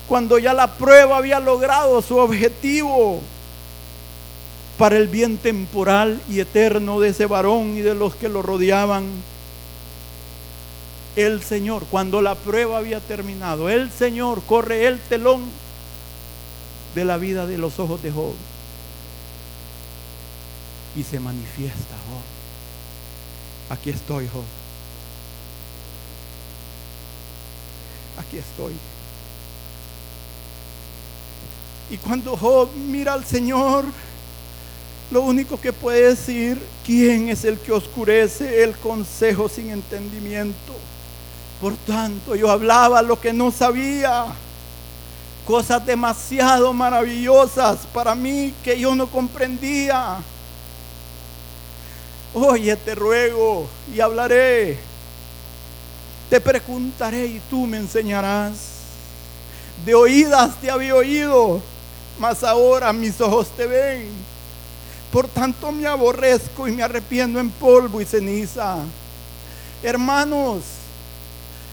[0.09, 3.21] Cuando ya la prueba había logrado su objetivo
[4.79, 9.07] para el bien temporal y eterno de ese varón y de los que lo rodeaban.
[11.17, 15.45] El Señor, cuando la prueba había terminado, el Señor corre el telón
[16.95, 18.35] de la vida de los ojos de Job
[20.97, 23.77] y se manifiesta, Job.
[23.77, 24.45] Aquí estoy, Job.
[28.19, 28.73] Aquí estoy.
[31.91, 33.85] Y cuando Job mira al Señor,
[35.11, 40.73] lo único que puede decir, ¿quién es el que oscurece el consejo sin entendimiento?
[41.61, 44.27] Por tanto, yo hablaba lo que no sabía,
[45.47, 50.19] cosas demasiado maravillosas para mí que yo no comprendía.
[52.35, 54.79] Oye, te ruego y hablaré.
[56.29, 58.55] Te preguntaré y tú me enseñarás.
[59.85, 61.61] De oídas te había oído,
[62.19, 64.09] mas ahora mis ojos te ven.
[65.13, 68.79] Por tanto me aborrezco y me arrepiento en polvo y ceniza.
[69.83, 70.63] Hermanos,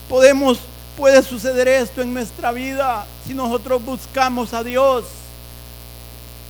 [0.08, 0.60] podemos
[0.96, 5.06] puede suceder esto en nuestra vida si nosotros buscamos a Dios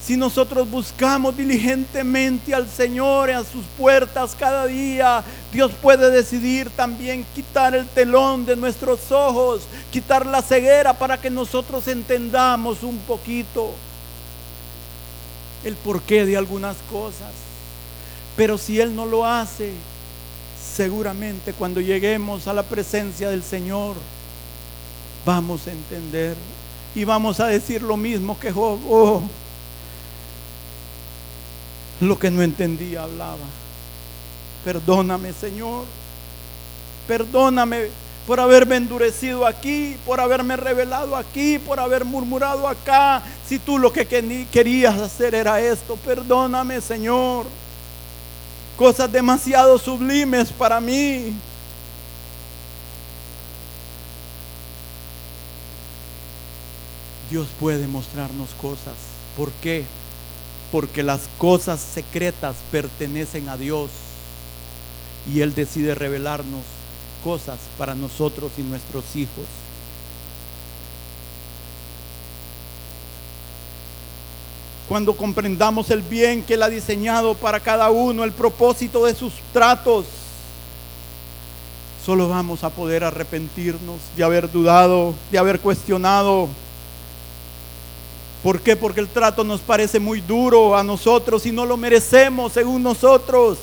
[0.05, 7.25] si nosotros buscamos diligentemente al Señor a sus puertas cada día, Dios puede decidir también
[7.33, 13.71] quitar el telón de nuestros ojos, quitar la ceguera para que nosotros entendamos un poquito
[15.63, 17.31] el porqué de algunas cosas.
[18.35, 19.71] Pero si Él no lo hace,
[20.75, 23.95] seguramente cuando lleguemos a la presencia del Señor,
[25.25, 26.35] vamos a entender
[26.93, 28.79] y vamos a decir lo mismo que Job.
[28.89, 29.21] Oh,
[32.03, 33.37] lo que no entendía hablaba.
[34.63, 35.85] Perdóname, Señor.
[37.07, 37.87] Perdóname
[38.25, 43.21] por haberme endurecido aquí, por haberme revelado aquí, por haber murmurado acá.
[43.47, 44.07] Si tú lo que
[44.51, 47.45] querías hacer era esto, perdóname, Señor.
[48.77, 51.33] Cosas demasiado sublimes para mí.
[57.29, 58.93] Dios puede mostrarnos cosas.
[59.35, 59.85] ¿Por qué?
[60.73, 63.91] Porque las cosas secretas pertenecen a Dios
[65.31, 66.63] y Él decide revelarnos
[67.23, 69.45] cosas para nosotros y nuestros hijos.
[74.89, 79.33] Cuando comprendamos el bien que Él ha diseñado para cada uno, el propósito de sus
[79.53, 80.07] tratos,
[82.03, 86.49] solo vamos a poder arrepentirnos de haber dudado, de haber cuestionado
[88.43, 88.75] ¿Por qué?
[88.75, 93.57] Porque el trato nos parece muy duro a nosotros y no lo merecemos según nosotros.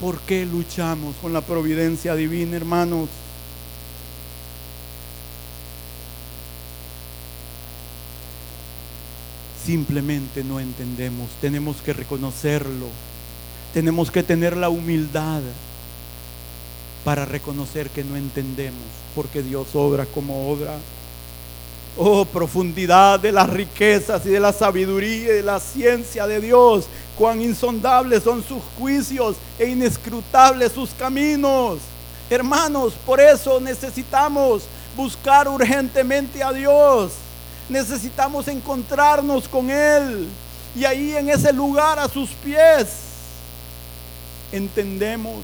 [0.00, 3.08] ¿Por qué luchamos con la providencia divina, hermanos?
[9.64, 11.28] Simplemente no entendemos.
[11.40, 12.86] Tenemos que reconocerlo.
[13.74, 15.40] Tenemos que tener la humildad
[17.04, 18.82] para reconocer que no entendemos,
[19.16, 20.76] porque Dios obra como obra.
[21.96, 26.86] Oh, profundidad de las riquezas y de la sabiduría y de la ciencia de Dios.
[27.18, 31.80] Cuán insondables son sus juicios e inescrutables sus caminos.
[32.30, 34.62] Hermanos, por eso necesitamos
[34.96, 37.12] buscar urgentemente a Dios.
[37.68, 40.28] Necesitamos encontrarnos con Él.
[40.74, 42.88] Y ahí en ese lugar a sus pies
[44.50, 45.42] entendemos.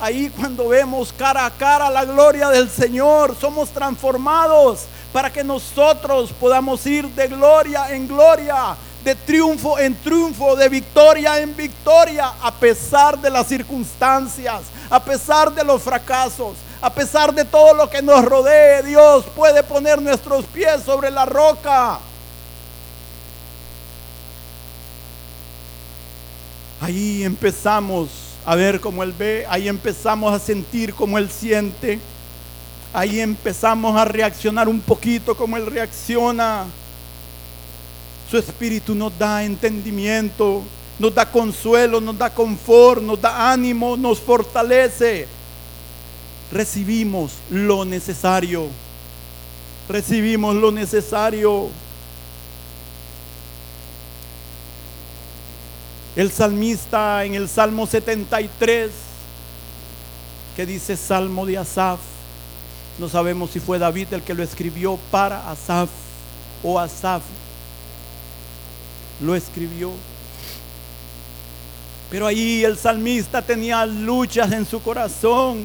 [0.00, 6.32] Ahí cuando vemos cara a cara la gloria del Señor, somos transformados para que nosotros
[6.38, 12.52] podamos ir de gloria en gloria, de triunfo en triunfo, de victoria en victoria, a
[12.52, 18.02] pesar de las circunstancias, a pesar de los fracasos, a pesar de todo lo que
[18.02, 18.82] nos rodee.
[18.82, 21.98] Dios puede poner nuestros pies sobre la roca.
[26.80, 28.08] Ahí empezamos
[28.46, 31.98] a ver cómo Él ve, ahí empezamos a sentir como Él siente,
[32.98, 36.64] ahí empezamos a reaccionar un poquito como Él reacciona.
[38.28, 40.62] Su espíritu nos da entendimiento,
[40.98, 45.28] nos da consuelo, nos da confort, nos da ánimo, nos fortalece.
[46.50, 48.66] Recibimos lo necesario.
[49.88, 51.68] Recibimos lo necesario.
[56.16, 58.90] El salmista en el Salmo 73,
[60.56, 62.00] que dice Salmo de Asaf,
[62.98, 65.88] no sabemos si fue David el que lo escribió para Asaf
[66.62, 67.22] o Asaf
[69.20, 69.90] lo escribió.
[72.10, 75.64] Pero ahí el salmista tenía luchas en su corazón.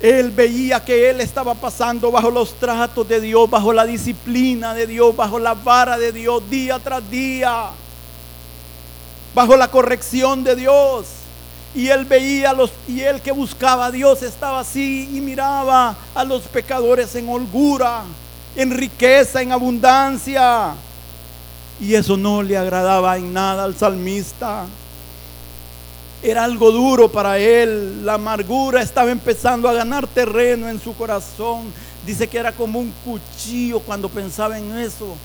[0.00, 4.86] Él veía que él estaba pasando bajo los tratos de Dios, bajo la disciplina de
[4.86, 7.70] Dios, bajo la vara de Dios, día tras día,
[9.34, 11.06] bajo la corrección de Dios.
[11.74, 16.24] Y él veía los y él que buscaba a Dios estaba así y miraba a
[16.24, 18.04] los pecadores en holgura,
[18.54, 20.74] en riqueza, en abundancia.
[21.80, 24.66] Y eso no le agradaba en nada al salmista.
[26.22, 28.06] Era algo duro para él.
[28.06, 31.72] La amargura estaba empezando a ganar terreno en su corazón.
[32.06, 35.16] Dice que era como un cuchillo cuando pensaba en eso.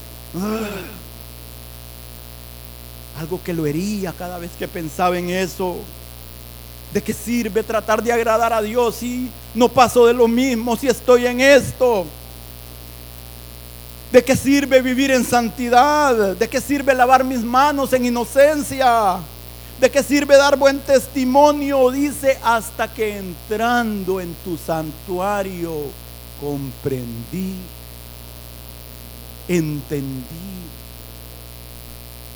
[3.20, 5.78] Algo que lo hería cada vez que pensaba en eso.
[6.94, 10.88] ¿De qué sirve tratar de agradar a Dios si no paso de lo mismo, si
[10.88, 12.06] estoy en esto?
[14.12, 16.36] ¿De qué sirve vivir en santidad?
[16.36, 19.20] ¿De qué sirve lavar mis manos en inocencia?
[19.80, 21.92] ¿De qué sirve dar buen testimonio?
[21.92, 25.74] Dice, hasta que entrando en tu santuario
[26.42, 27.56] comprendí,
[29.48, 30.50] entendí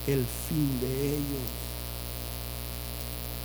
[0.08, 1.53] el fin de ellos.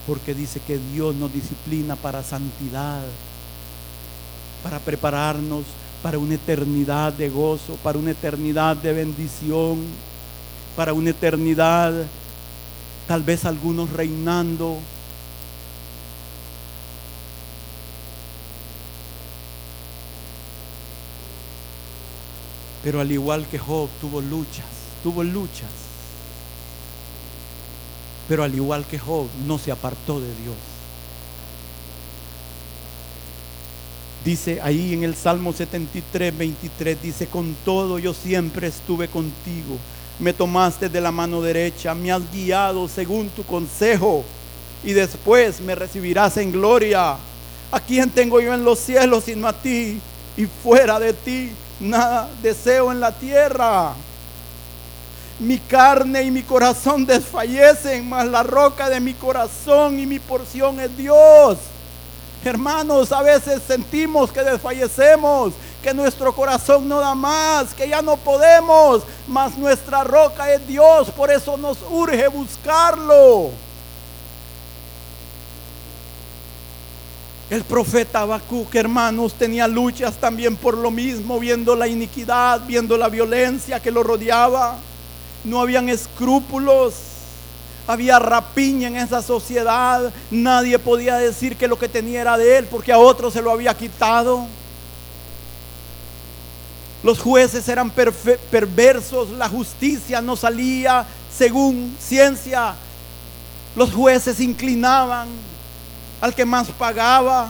[0.09, 3.03] Porque dice que Dios nos disciplina para santidad,
[4.65, 5.65] para prepararnos
[6.03, 9.79] para una eternidad de gozo, para una eternidad de bendición,
[10.77, 11.93] para una eternidad,
[13.07, 14.79] tal vez algunos reinando.
[22.83, 24.67] Pero al igual que Job tuvo luchas,
[25.03, 25.88] tuvo luchas.
[28.29, 30.55] Pero al igual que Job no se apartó de Dios.
[34.25, 39.79] Dice ahí en el Salmo 73, 23, dice, con todo yo siempre estuve contigo.
[40.19, 44.25] Me tomaste de la mano derecha, me has guiado según tu consejo
[44.85, 47.17] y después me recibirás en gloria.
[47.71, 50.01] ¿A quién tengo yo en los cielos sino a ti?
[50.37, 51.51] Y fuera de ti
[51.81, 53.95] nada deseo en la tierra.
[55.39, 60.81] Mi carne y mi corazón desfallecen, mas la roca de mi corazón y mi porción
[60.81, 61.59] es Dios.
[62.45, 68.17] Hermanos, a veces sentimos que desfallecemos, que nuestro corazón no da más, que ya no
[68.17, 73.51] podemos, mas nuestra roca es Dios, por eso nos urge buscarlo.
[77.51, 83.09] El profeta Habacuc, hermanos, tenía luchas también por lo mismo, viendo la iniquidad, viendo la
[83.09, 84.77] violencia que lo rodeaba.
[85.45, 86.95] No habían escrúpulos
[87.89, 90.13] había rapiña en esa sociedad.
[90.31, 93.51] Nadie podía decir que lo que tenía era de él porque a otro se lo
[93.51, 94.47] había quitado.
[97.03, 102.75] Los jueces eran perversos, la justicia no salía según ciencia.
[103.75, 105.29] Los jueces inclinaban
[106.21, 107.49] al que más pagaba.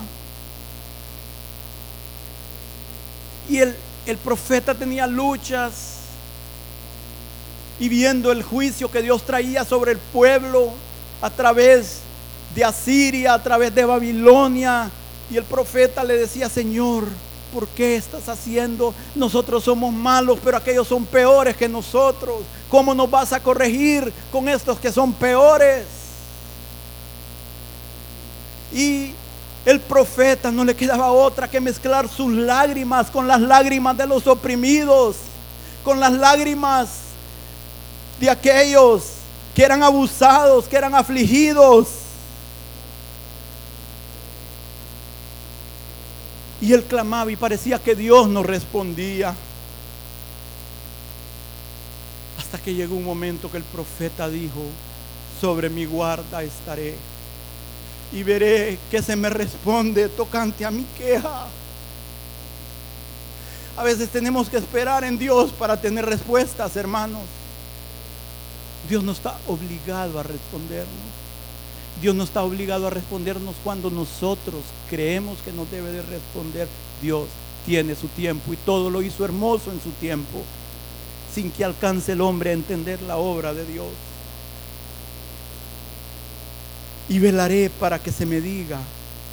[3.48, 3.74] Y el,
[4.06, 5.97] el profeta tenía luchas
[7.80, 10.72] y viendo el juicio que Dios traía sobre el pueblo
[11.22, 12.00] a través
[12.54, 14.90] de Asiria, a través de Babilonia.
[15.30, 17.04] Y el profeta le decía, Señor,
[17.52, 18.94] ¿por qué estás haciendo?
[19.14, 22.42] Nosotros somos malos, pero aquellos son peores que nosotros.
[22.68, 25.84] ¿Cómo nos vas a corregir con estos que son peores?
[28.72, 29.12] Y
[29.64, 34.26] El profeta no le quedaba otra que mezclar sus lágrimas con las lágrimas de los
[34.26, 35.16] oprimidos,
[35.84, 37.07] con las lágrimas
[38.20, 39.04] de aquellos
[39.54, 41.88] que eran abusados, que eran afligidos.
[46.60, 49.34] Y él clamaba y parecía que Dios no respondía.
[52.38, 54.62] Hasta que llegó un momento que el profeta dijo,
[55.40, 56.94] sobre mi guarda estaré
[58.12, 61.46] y veré que se me responde tocante a mi queja.
[63.76, 67.22] A veces tenemos que esperar en Dios para tener respuestas, hermanos.
[68.88, 70.88] Dios no está obligado a respondernos.
[72.00, 76.68] Dios no está obligado a respondernos cuando nosotros creemos que nos debe de responder.
[77.02, 77.26] Dios
[77.66, 80.42] tiene su tiempo y todo lo hizo hermoso en su tiempo,
[81.34, 83.88] sin que alcance el hombre a entender la obra de Dios
[87.08, 88.78] y velaré para que se me diga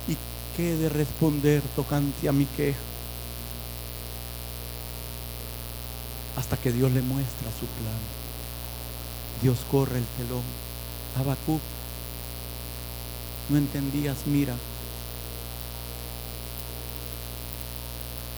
[0.08, 0.16] y
[0.56, 2.80] quede responder tocante a mi queja.
[6.38, 8.25] Hasta que Dios le muestra su plan.
[9.42, 10.44] Dios corre el telón.
[11.18, 11.62] Habacuc,
[13.50, 14.56] no entendías, mira.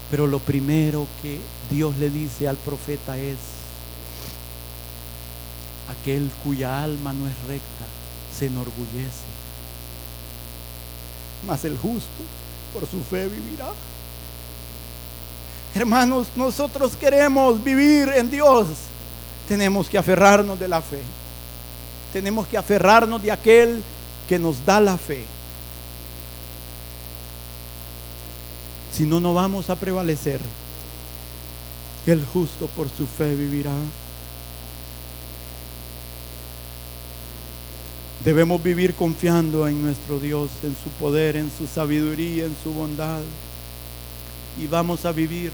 [0.10, 1.40] Pero lo primero que
[1.70, 3.38] Dios le dice al profeta es,
[5.90, 7.86] aquel cuya alma no es recta,
[8.38, 9.28] se enorgullece.
[11.46, 12.24] Mas el justo
[12.74, 13.70] por su fe vivirá.
[15.76, 18.68] Hermanos, nosotros queremos vivir en Dios.
[19.48, 21.02] Tenemos que aferrarnos de la fe.
[22.12, 23.82] Tenemos que aferrarnos de aquel
[24.28, 25.24] que nos da la fe.
[28.94, 30.40] Si no, no vamos a prevalecer.
[32.06, 33.74] El justo por su fe vivirá.
[38.26, 43.22] Debemos vivir confiando en nuestro Dios, en su poder, en su sabiduría, en su bondad.
[44.60, 45.52] Y vamos a vivir.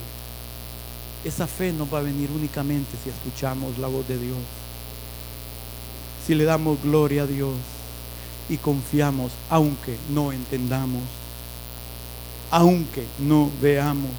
[1.24, 4.38] Esa fe nos va a venir únicamente si escuchamos la voz de Dios.
[6.26, 7.54] Si le damos gloria a Dios
[8.50, 11.04] y confiamos, aunque no entendamos,
[12.52, 14.12] aunque no veamos.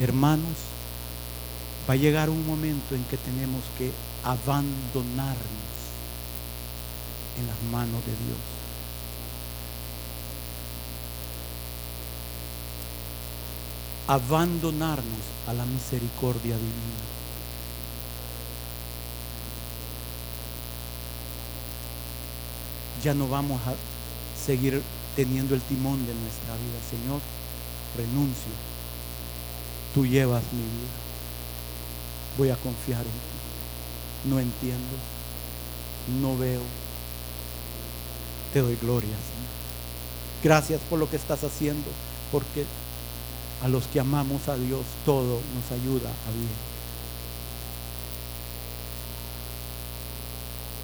[0.00, 0.56] Hermanos,
[1.88, 3.92] va a llegar un momento en que tenemos que
[4.24, 5.64] abandonarnos
[7.38, 8.63] en las manos de Dios.
[14.06, 17.04] Abandonarnos a la misericordia divina.
[23.02, 23.74] Ya no vamos a
[24.44, 24.82] seguir
[25.16, 26.78] teniendo el timón de nuestra vida.
[26.90, 27.20] Señor,
[27.96, 28.52] renuncio.
[29.94, 30.92] Tú llevas mi vida.
[32.38, 34.28] Voy a confiar en ti.
[34.30, 34.96] No entiendo.
[36.20, 36.60] No veo
[38.54, 39.50] te doy gloria, Señor.
[40.44, 41.90] Gracias por lo que estás haciendo,
[42.30, 42.64] porque
[43.62, 46.74] a los que amamos a Dios todo nos ayuda a bien.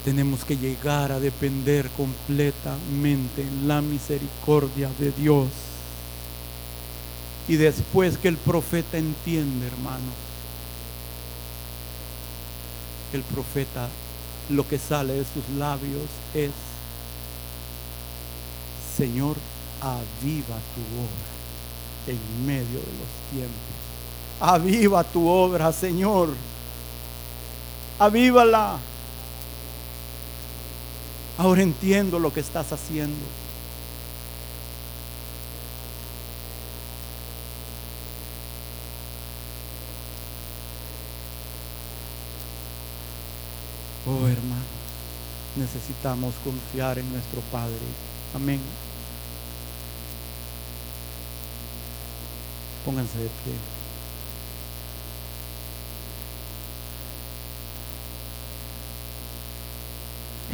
[0.03, 5.47] Tenemos que llegar a depender completamente en la misericordia de Dios.
[7.47, 10.11] Y después que el profeta entiende, hermano,
[13.13, 13.89] el profeta
[14.49, 16.51] lo que sale de sus labios es
[18.97, 19.37] Señor,
[19.81, 21.40] aviva tu obra
[22.07, 23.71] en medio de los tiempos.
[24.39, 26.29] Aviva tu obra, Señor.
[27.99, 28.77] Avívala.
[31.37, 33.15] Ahora entiendo lo que estás haciendo.
[44.07, 44.65] Oh hermanos,
[45.55, 47.77] necesitamos confiar en nuestro Padre.
[48.33, 48.59] Amén.
[52.85, 53.53] Pónganse de pie.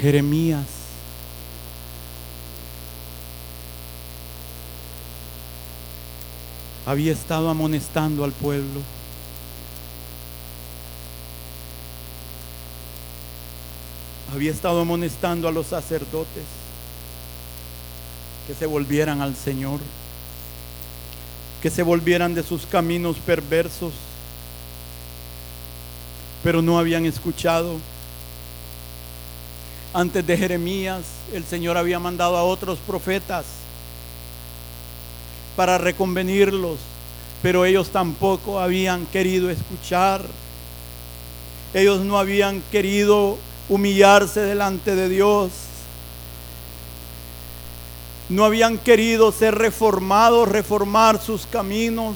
[0.02, 0.66] Jeremías
[6.86, 8.82] había estado amonestando al pueblo.
[14.34, 16.44] Había estado amonestando a los sacerdotes
[18.46, 19.80] que se volvieran al Señor
[21.68, 23.92] que se volvieran de sus caminos perversos,
[26.42, 27.76] pero no habían escuchado.
[29.94, 31.02] Antes de Jeremías,
[31.34, 33.44] el Señor había mandado a otros profetas
[35.58, 36.78] para reconvenirlos,
[37.42, 40.22] pero ellos tampoco habían querido escuchar.
[41.74, 43.38] Ellos no habían querido
[43.68, 45.52] humillarse delante de Dios.
[48.30, 52.16] No habían querido ser reformados, reformar sus caminos.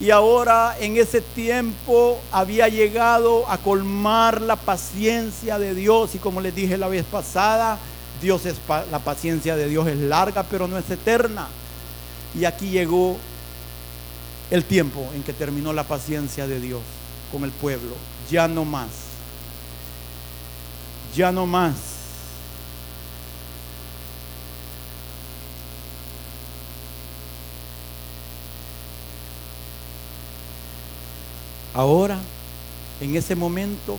[0.00, 6.14] Y ahora en ese tiempo había llegado a colmar la paciencia de Dios.
[6.14, 7.78] Y como les dije la vez pasada,
[8.22, 8.56] Dios es
[8.90, 11.48] la paciencia de Dios es larga, pero no es eterna.
[12.34, 13.18] Y aquí llegó
[14.50, 16.80] el tiempo en que terminó la paciencia de Dios
[17.30, 17.94] con el pueblo.
[18.30, 18.88] Ya no más.
[21.14, 21.99] Ya no más.
[31.74, 32.18] Ahora,
[33.00, 33.96] en ese momento,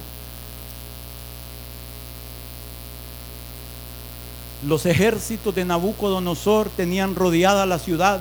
[4.65, 8.19] los ejércitos de Nabucodonosor tenían rodeada la ciudad.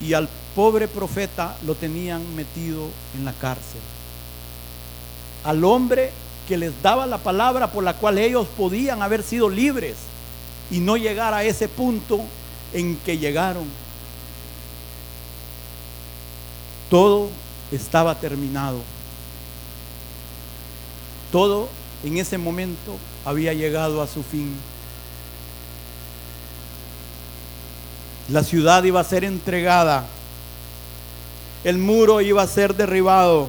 [0.00, 3.80] Y al pobre profeta lo tenían metido en la cárcel.
[5.44, 6.12] Al hombre
[6.46, 9.96] que les daba la palabra por la cual ellos podían haber sido libres
[10.70, 12.20] y no llegar a ese punto
[12.74, 13.64] en que llegaron
[16.94, 17.28] todo
[17.72, 18.78] estaba terminado.
[21.32, 21.68] Todo
[22.04, 24.54] en ese momento había llegado a su fin.
[28.28, 30.04] La ciudad iba a ser entregada.
[31.64, 33.48] El muro iba a ser derribado.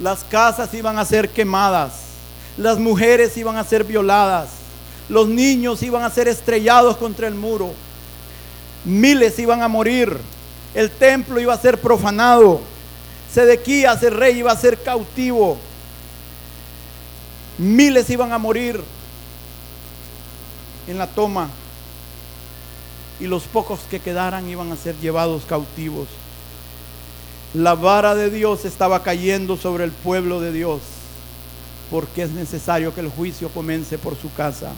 [0.00, 1.92] Las casas iban a ser quemadas.
[2.56, 4.48] Las mujeres iban a ser violadas.
[5.08, 7.72] Los niños iban a ser estrellados contra el muro.
[8.84, 10.18] Miles iban a morir
[10.78, 12.60] el templo iba a ser profanado.
[13.34, 15.58] Sedequías, el rey, iba a ser cautivo.
[17.58, 18.80] Miles iban a morir
[20.86, 21.48] en la toma.
[23.18, 26.06] Y los pocos que quedaran iban a ser llevados cautivos.
[27.54, 30.80] La vara de Dios estaba cayendo sobre el pueblo de Dios.
[31.90, 34.70] Porque es necesario que el juicio comience por su casa.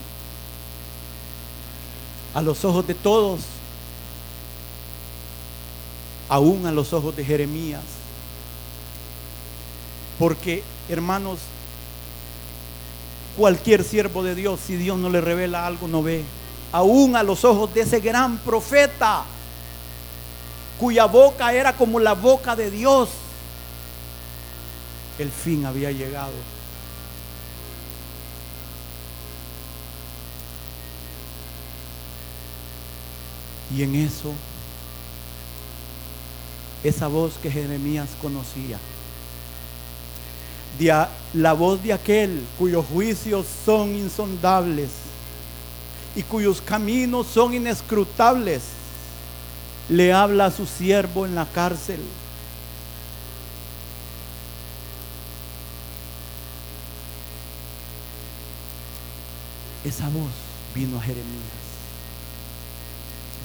[2.33, 3.41] A los ojos de todos
[6.31, 7.83] aún a los ojos de Jeremías.
[10.19, 11.41] Porque, hermanos,
[13.37, 16.23] cualquier siervo de Dios, si Dios no le revela algo, no ve.
[16.73, 19.25] Aún a los ojos de ese gran profeta,
[20.79, 23.09] cuya boca era como la boca de Dios,
[25.19, 26.33] el fin había llegado.
[33.77, 34.33] Y en eso
[36.83, 38.79] esa voz que Jeremías conocía.
[41.35, 44.89] la voz de aquel cuyos juicios son insondables
[46.17, 48.63] y cuyos caminos son inescrutables,
[49.89, 52.01] le habla a su siervo en la cárcel.
[59.85, 60.31] Esa voz
[60.75, 61.61] vino a Jeremías.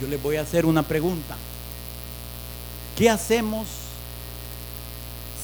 [0.01, 1.35] Yo les voy a hacer una pregunta.
[2.95, 3.67] ¿Qué hacemos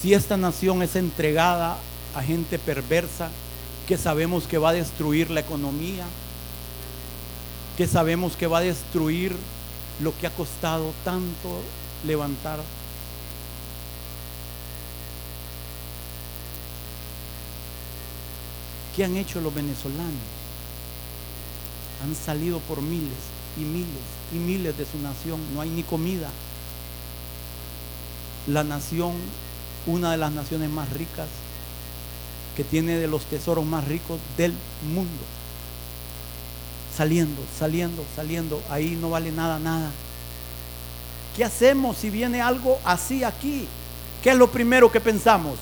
[0.02, 1.78] si esta nación es entregada
[2.16, 3.30] a gente perversa
[3.88, 6.06] que sabemos que va a destruir la economía?
[7.76, 9.36] Que sabemos que va a destruir
[10.02, 11.62] lo que ha costado tanto
[12.06, 12.62] levantar.
[18.95, 20.14] ¿Qué han hecho los venezolanos?
[22.02, 23.12] Han salido por miles
[23.58, 25.41] y miles y miles de su nación.
[25.54, 26.30] No hay ni comida
[28.48, 29.14] la nación,
[29.86, 31.28] una de las naciones más ricas,
[32.56, 34.54] que tiene de los tesoros más ricos del
[34.94, 35.24] mundo.
[36.96, 39.89] Saliendo, saliendo, saliendo, ahí no vale nada, nada.
[41.36, 43.66] ¿Qué hacemos si viene algo así aquí?
[44.22, 45.58] ¿Qué es lo primero que pensamos?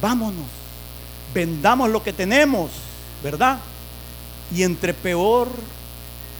[0.00, 0.46] Vámonos,
[1.34, 2.70] vendamos lo que tenemos,
[3.22, 3.58] ¿verdad?
[4.54, 5.48] Y entre peor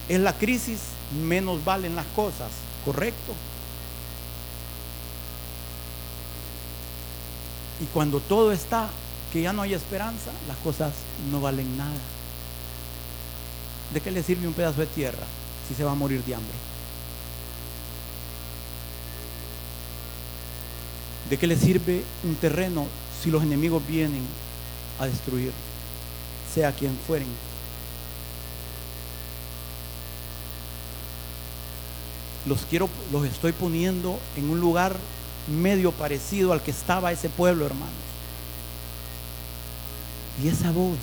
[0.09, 0.81] es la crisis,
[1.27, 2.49] menos valen las cosas.
[2.85, 3.35] ¿Correcto?
[7.81, 8.89] Y cuando todo está,
[9.33, 10.93] que ya no hay esperanza, las cosas
[11.31, 11.91] no valen nada.
[13.93, 15.27] ¿De qué le sirve un pedazo de tierra
[15.69, 16.55] si se va a morir de hambre?
[21.29, 22.87] ¿De qué le sirve un terreno
[23.23, 24.23] si los enemigos vienen
[24.99, 25.53] a destruir,
[26.53, 27.50] sea quien fueren?
[32.47, 34.97] Los quiero, los estoy poniendo en un lugar
[35.49, 37.95] medio parecido al que estaba ese pueblo, hermanos.
[40.43, 40.97] Y esa voz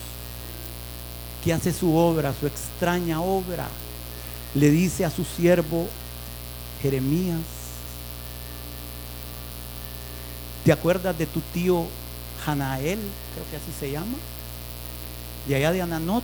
[1.43, 3.67] que hace su obra, su extraña obra,
[4.55, 5.87] le dice a su siervo
[6.81, 7.39] Jeremías,
[10.65, 11.85] ¿te acuerdas de tu tío
[12.45, 12.99] Hanael,
[13.33, 14.17] creo que así se llama,
[15.47, 16.23] y allá de Ananot.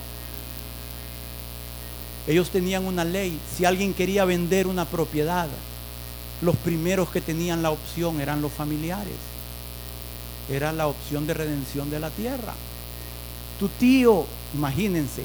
[2.28, 5.48] Ellos tenían una ley, si alguien quería vender una propiedad,
[6.42, 9.16] los primeros que tenían la opción eran los familiares.
[10.50, 12.54] Era la opción de redención de la tierra.
[13.60, 15.24] Tu tío, imagínense,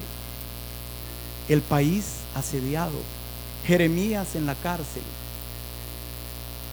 [1.49, 2.97] el país asediado,
[3.65, 5.03] Jeremías en la cárcel.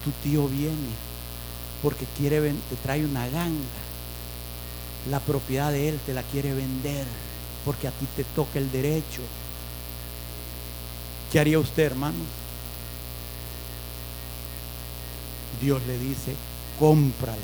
[0.04, 1.06] Tu tío viene
[1.82, 3.82] porque quiere te trae una ganga.
[5.10, 7.04] La propiedad de él te la quiere vender
[7.64, 9.22] porque a ti te toca el derecho.
[11.36, 12.16] ¿Qué haría usted, hermano?
[15.60, 16.34] Dios le dice,
[16.78, 17.36] cómprala.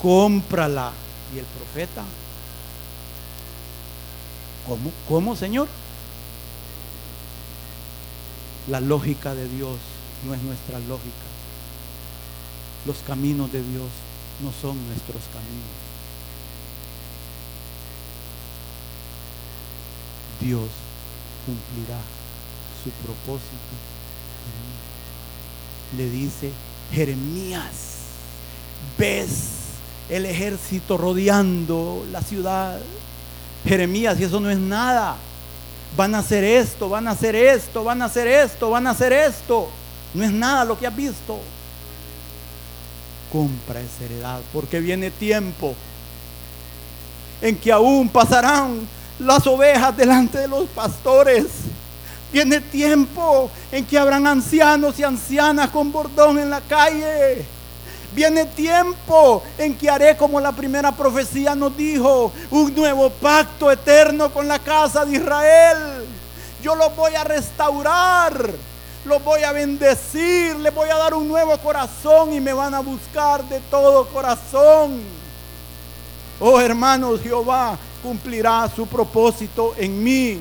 [0.00, 0.92] Cómprala.
[1.34, 2.04] Y el profeta,
[4.68, 4.92] ¿cómo?
[5.08, 5.66] ¿Cómo, Señor?
[8.68, 9.76] La lógica de Dios
[10.24, 11.26] no es nuestra lógica.
[12.86, 13.88] Los caminos de Dios
[14.44, 15.74] no son nuestros caminos.
[20.40, 20.83] Dios
[21.44, 21.98] cumplirá
[22.82, 23.74] su propósito.
[25.96, 26.50] Le dice,
[26.92, 27.94] Jeremías,
[28.98, 29.54] ves
[30.08, 32.78] el ejército rodeando la ciudad.
[33.64, 35.16] Jeremías, y eso no es nada.
[35.96, 39.12] Van a hacer esto, van a hacer esto, van a hacer esto, van a hacer
[39.12, 39.68] esto.
[40.12, 41.38] No es nada lo que has visto.
[43.32, 45.74] Compra esa heredad, porque viene tiempo
[47.40, 48.86] en que aún pasarán
[49.18, 51.46] las ovejas delante de los pastores.
[52.32, 57.44] Viene tiempo en que habrán ancianos y ancianas con bordón en la calle.
[58.12, 64.30] Viene tiempo en que haré como la primera profecía nos dijo, un nuevo pacto eterno
[64.30, 66.04] con la casa de Israel.
[66.62, 68.50] Yo los voy a restaurar,
[69.04, 72.80] los voy a bendecir, les voy a dar un nuevo corazón y me van a
[72.80, 75.23] buscar de todo corazón.
[76.40, 80.38] Oh hermanos, Jehová cumplirá su propósito en mí.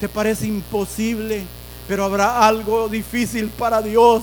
[0.00, 1.44] ¿Te parece imposible?
[1.86, 4.22] Pero habrá algo difícil para Dios.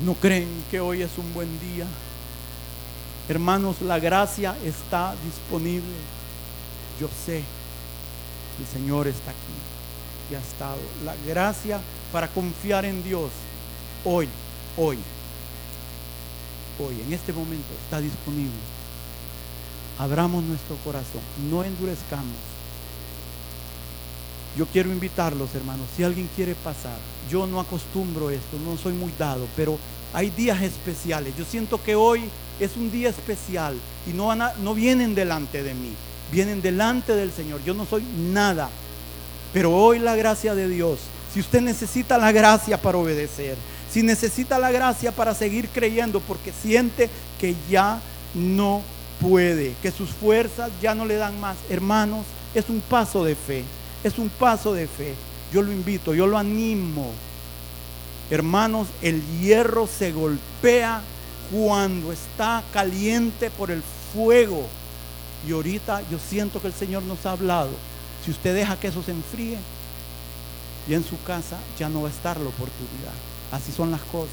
[0.00, 1.86] ¿No creen que hoy es un buen día?
[3.28, 5.94] Hermanos, la gracia está disponible.
[7.00, 7.38] Yo sé,
[8.58, 10.78] el Señor está aquí y ha estado.
[11.04, 11.80] La gracia
[12.12, 13.30] para confiar en Dios
[14.04, 14.28] hoy,
[14.76, 14.98] hoy,
[16.78, 18.52] hoy, en este momento está disponible.
[19.98, 22.36] Abramos nuestro corazón, no endurezcamos.
[24.56, 26.96] Yo quiero invitarlos, hermanos, si alguien quiere pasar,
[27.30, 29.78] yo no acostumbro esto, no soy muy dado, pero
[30.14, 31.34] hay días especiales.
[31.36, 32.22] Yo siento que hoy
[32.58, 35.92] es un día especial y no, no vienen delante de mí,
[36.32, 37.62] vienen delante del Señor.
[37.64, 38.02] Yo no soy
[38.32, 38.70] nada,
[39.52, 41.00] pero hoy la gracia de Dios,
[41.32, 43.56] si usted necesita la gracia para obedecer,
[43.96, 47.08] si necesita la gracia para seguir creyendo porque siente
[47.40, 47.98] que ya
[48.34, 48.82] no
[49.22, 53.64] puede, que sus fuerzas ya no le dan más, hermanos, es un paso de fe,
[54.04, 55.14] es un paso de fe.
[55.50, 57.10] Yo lo invito, yo lo animo.
[58.28, 61.00] Hermanos, el hierro se golpea
[61.50, 63.82] cuando está caliente por el
[64.12, 64.66] fuego.
[65.48, 67.70] Y ahorita yo siento que el Señor nos ha hablado.
[68.22, 69.56] Si usted deja que eso se enfríe,
[70.86, 73.35] y en su casa ya no va a estar la oportunidad.
[73.52, 74.30] Así son las cosas.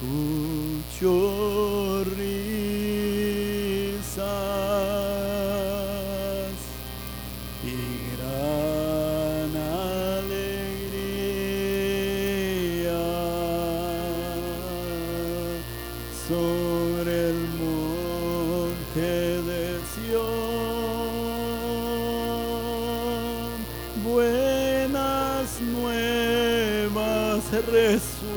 [0.00, 2.38] Escucho risas
[27.66, 28.27] resto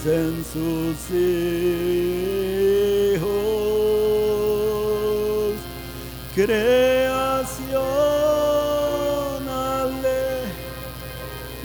[0.00, 1.60] aparecen sus hijos.
[6.34, 7.78] creación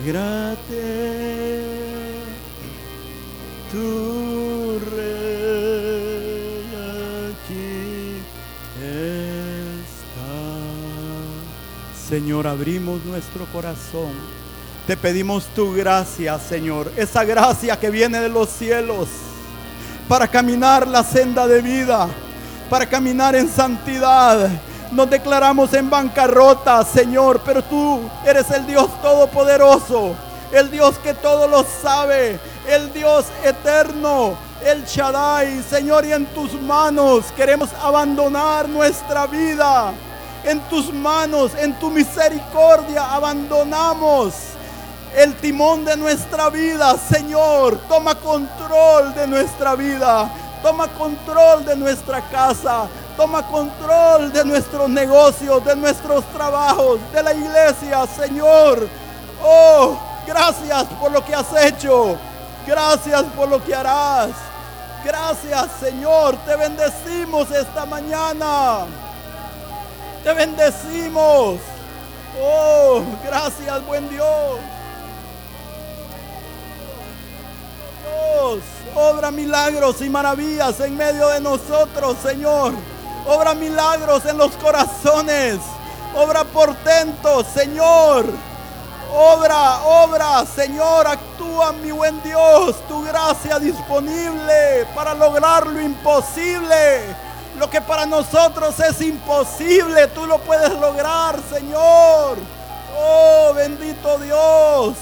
[0.04, 0.64] alegrate,
[3.72, 6.64] tu rey
[7.32, 8.18] aquí
[8.82, 10.36] está.
[12.10, 14.45] Señor, abrimos nuestro corazón.
[14.88, 19.08] Te pedimos tu gracia, Señor, esa gracia que viene de los cielos
[20.08, 22.08] para caminar la senda de vida,
[22.70, 24.48] para caminar en santidad.
[24.92, 30.14] Nos declaramos en bancarrota, Señor, pero tú eres el Dios todopoderoso,
[30.52, 36.54] el Dios que todo lo sabe, el Dios eterno, el Shaddai, Señor, y en tus
[36.62, 39.94] manos queremos abandonar nuestra vida.
[40.44, 44.55] En tus manos, en tu misericordia, abandonamos
[45.16, 47.78] el timón de nuestra vida, Señor.
[47.88, 50.30] Toma control de nuestra vida.
[50.62, 52.88] Toma control de nuestra casa.
[53.16, 58.88] Toma control de nuestros negocios, de nuestros trabajos, de la iglesia, Señor.
[59.42, 59.98] Oh,
[60.28, 62.18] gracias por lo que has hecho.
[62.68, 64.32] Gracias por lo que harás.
[65.06, 66.36] Gracias, Señor.
[66.46, 68.86] Te bendecimos esta mañana.
[70.24, 71.60] Te bendecimos.
[72.42, 74.75] Oh, gracias, buen Dios.
[78.16, 78.60] Dios,
[78.96, 82.74] obra milagros y maravillas en medio de nosotros, Señor.
[83.28, 85.60] Obra milagros en los corazones.
[86.16, 88.26] Obra portentos, Señor.
[89.14, 97.16] Obra, obra, Señor, actúa, mi buen Dios, tu gracia disponible para lograr lo imposible.
[97.58, 102.38] Lo que para nosotros es imposible, tú lo puedes lograr, Señor.
[102.98, 104.96] Oh, bendito Dios.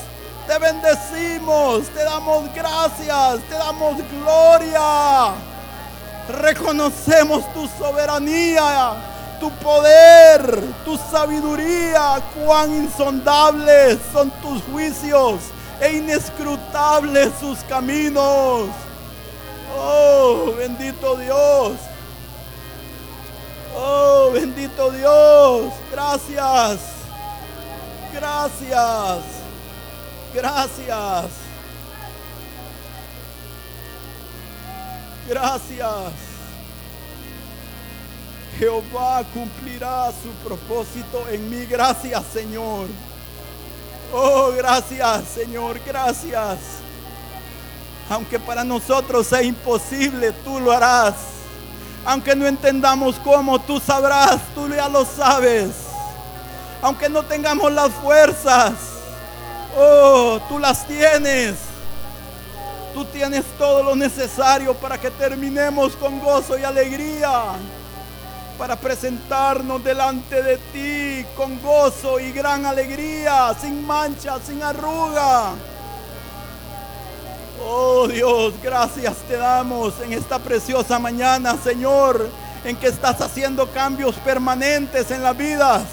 [0.48, 5.34] Te bendecimos, te damos gracias, te damos gloria.
[6.28, 8.94] Reconocemos tu soberanía,
[9.40, 15.40] tu poder, tu sabiduría, cuán insondables son tus juicios
[15.80, 18.68] e inescrutables sus caminos.
[19.78, 21.74] Oh, bendito Dios.
[23.76, 25.74] Oh, bendito Dios.
[25.92, 26.80] Gracias.
[28.14, 29.33] Gracias.
[30.34, 31.26] Gracias.
[35.30, 36.14] Gracias.
[38.58, 41.66] Jehová cumplirá su propósito en mí.
[41.66, 42.88] Gracias, Señor.
[44.12, 45.80] Oh, gracias, Señor.
[45.86, 46.60] Gracias.
[48.10, 51.16] Aunque para nosotros sea imposible, tú lo harás.
[52.06, 55.70] Aunque no entendamos cómo, tú sabrás, tú ya lo sabes.
[56.82, 58.74] Aunque no tengamos las fuerzas,
[59.78, 61.56] Oh, tú las tienes.
[62.94, 67.54] Tú tienes todo lo necesario para que terminemos con gozo y alegría.
[68.58, 75.54] Para presentarnos delante de ti con gozo y gran alegría, sin mancha, sin arruga.
[77.66, 82.30] Oh Dios, gracias te damos en esta preciosa mañana, Señor,
[82.64, 85.84] en que estás haciendo cambios permanentes en las vidas.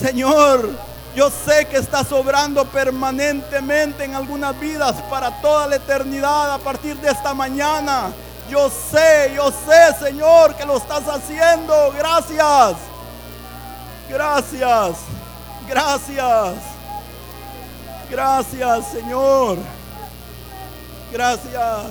[0.00, 0.70] Señor,
[1.14, 6.96] yo sé que estás obrando permanentemente en algunas vidas para toda la eternidad a partir
[6.96, 8.12] de esta mañana.
[8.48, 11.92] Yo sé, yo sé, Señor, que lo estás haciendo.
[11.92, 12.76] Gracias.
[14.08, 14.96] Gracias.
[15.68, 16.54] Gracias.
[18.10, 19.58] Gracias, Señor.
[21.12, 21.86] Gracias.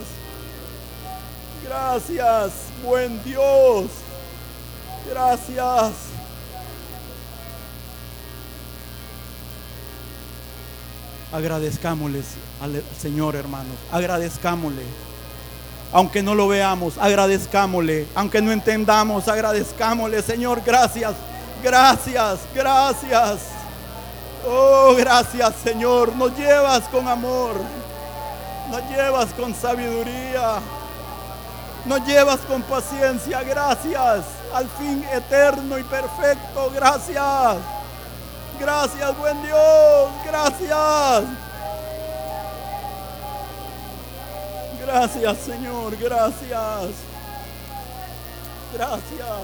[1.64, 2.52] Gracias,
[2.84, 3.86] buen Dios.
[5.10, 6.11] Gracias.
[11.32, 12.22] Agradezcámosle
[12.62, 13.76] al Señor, hermanos.
[13.92, 14.84] Agradezcámosle.
[15.94, 18.08] Aunque no lo veamos, agradezcámosle.
[18.16, 20.22] Aunque no entendamos, agradezcámosle.
[20.22, 21.14] Señor, gracias.
[21.64, 23.40] Gracias, gracias.
[24.46, 26.16] Oh, gracias, Señor.
[26.16, 27.56] Nos llevas con amor.
[28.70, 30.60] Nos llevas con sabiduría.
[31.86, 33.44] Nos llevas con paciencia.
[33.44, 34.26] Gracias.
[34.54, 36.72] Al fin eterno y perfecto.
[36.74, 37.81] Gracias.
[38.62, 40.12] Gracias, buen Dios.
[40.24, 41.24] Gracias.
[44.86, 45.98] Gracias, Señor.
[45.98, 46.92] Gracias.
[48.72, 49.42] Gracias.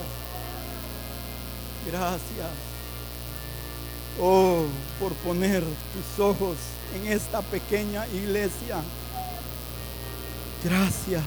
[1.88, 2.52] Gracias.
[4.22, 4.66] Oh,
[5.00, 6.58] por poner tus ojos
[6.94, 8.84] en esta pequeña iglesia.
[10.64, 11.24] Gracias.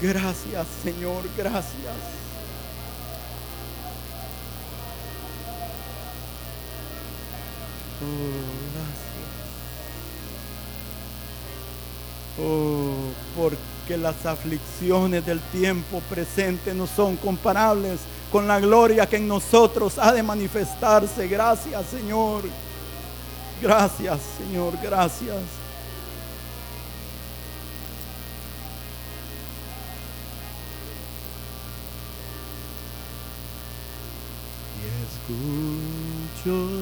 [0.00, 1.24] Gracias, Señor.
[1.36, 2.21] Gracias.
[12.38, 12.94] Oh, oh,
[13.36, 18.00] porque las aflicciones del tiempo presente no son comparables
[18.32, 21.28] con la gloria que en nosotros ha de manifestarse.
[21.28, 22.42] Gracias, Señor.
[23.60, 24.72] Gracias, Señor.
[24.82, 25.36] Gracias.
[34.80, 34.84] Y
[36.44, 36.81] escucho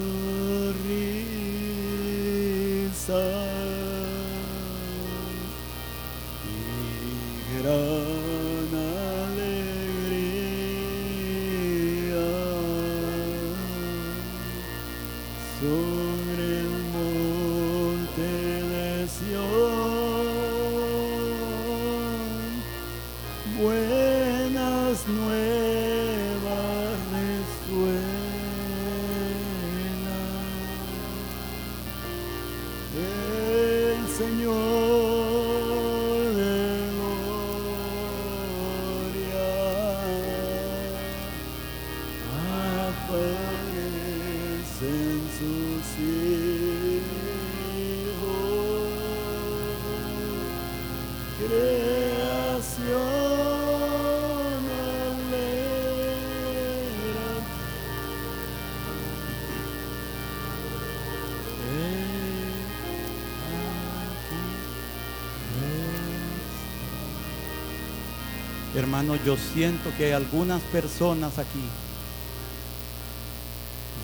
[68.81, 71.61] Hermano, yo siento que hay algunas personas aquí.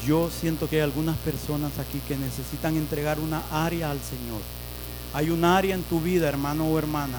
[0.06, 4.42] Yo siento que hay algunas personas aquí que necesitan entregar una área al Señor.
[5.14, 7.16] Hay un área en tu vida, hermano o hermana,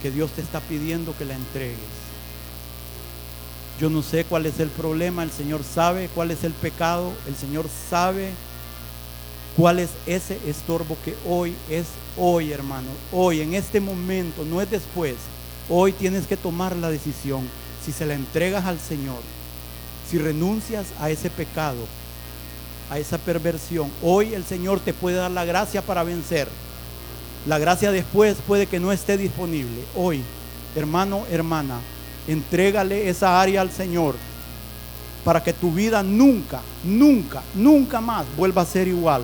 [0.00, 1.74] que Dios te está pidiendo que la entregues.
[3.80, 7.34] Yo no sé cuál es el problema, el Señor sabe cuál es el pecado, el
[7.34, 8.30] Señor sabe
[9.56, 11.86] cuál es ese estorbo que hoy es
[12.16, 12.90] hoy, hermano.
[13.10, 15.16] Hoy, en este momento, no es después.
[15.72, 17.48] Hoy tienes que tomar la decisión.
[17.84, 19.20] Si se la entregas al Señor,
[20.10, 21.78] si renuncias a ese pecado,
[22.90, 26.48] a esa perversión, hoy el Señor te puede dar la gracia para vencer.
[27.46, 29.84] La gracia después puede que no esté disponible.
[29.94, 30.22] Hoy,
[30.74, 31.78] hermano, hermana,
[32.26, 34.16] entrégale esa área al Señor
[35.24, 39.22] para que tu vida nunca, nunca, nunca más vuelva a ser igual.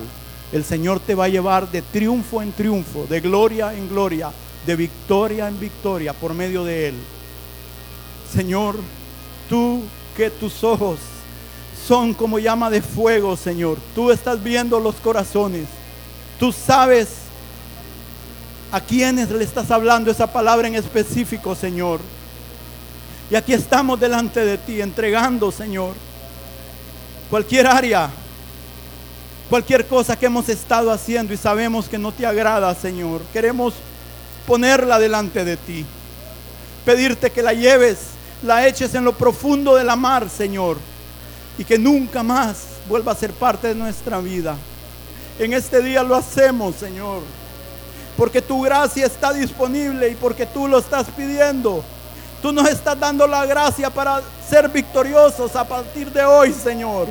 [0.53, 4.31] El Señor te va a llevar de triunfo en triunfo, de gloria en gloria,
[4.67, 6.95] de victoria en victoria por medio de Él.
[8.31, 8.75] Señor,
[9.49, 9.81] tú
[10.15, 10.99] que tus ojos
[11.87, 13.77] son como llama de fuego, Señor.
[13.95, 15.67] Tú estás viendo los corazones.
[16.37, 17.07] Tú sabes
[18.69, 22.01] a quienes le estás hablando esa palabra en específico, Señor.
[23.31, 25.93] Y aquí estamos delante de ti, entregando, Señor,
[27.29, 28.09] cualquier área,
[29.49, 33.21] cualquier cosa que hemos estado haciendo y sabemos que no te agrada, Señor.
[33.31, 33.73] Queremos
[34.47, 35.85] ponerla delante de ti.
[36.85, 37.97] Pedirte que la lleves,
[38.41, 40.77] la eches en lo profundo de la mar, Señor.
[41.57, 44.55] Y que nunca más vuelva a ser parte de nuestra vida.
[45.37, 47.21] En este día lo hacemos, Señor.
[48.15, 51.83] Porque tu gracia está disponible y porque tú lo estás pidiendo.
[52.41, 57.07] Tú nos estás dando la gracia para ser victoriosos a partir de hoy, Señor.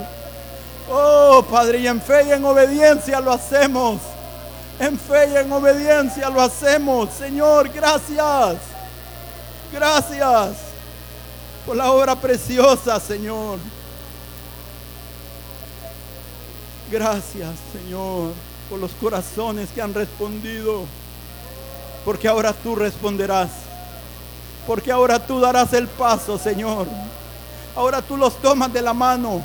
[0.90, 4.00] Oh, Padre, y en fe y en obediencia lo hacemos.
[4.78, 7.10] En fe y en obediencia lo hacemos.
[7.10, 8.56] Señor, gracias.
[9.72, 10.56] Gracias
[11.64, 13.58] por la obra preciosa, Señor.
[16.90, 18.32] Gracias, Señor,
[18.70, 20.84] por los corazones que han respondido.
[22.04, 23.50] Porque ahora tú responderás.
[24.66, 26.86] Porque ahora tú darás el paso, Señor.
[27.74, 29.42] Ahora tú los tomas de la mano.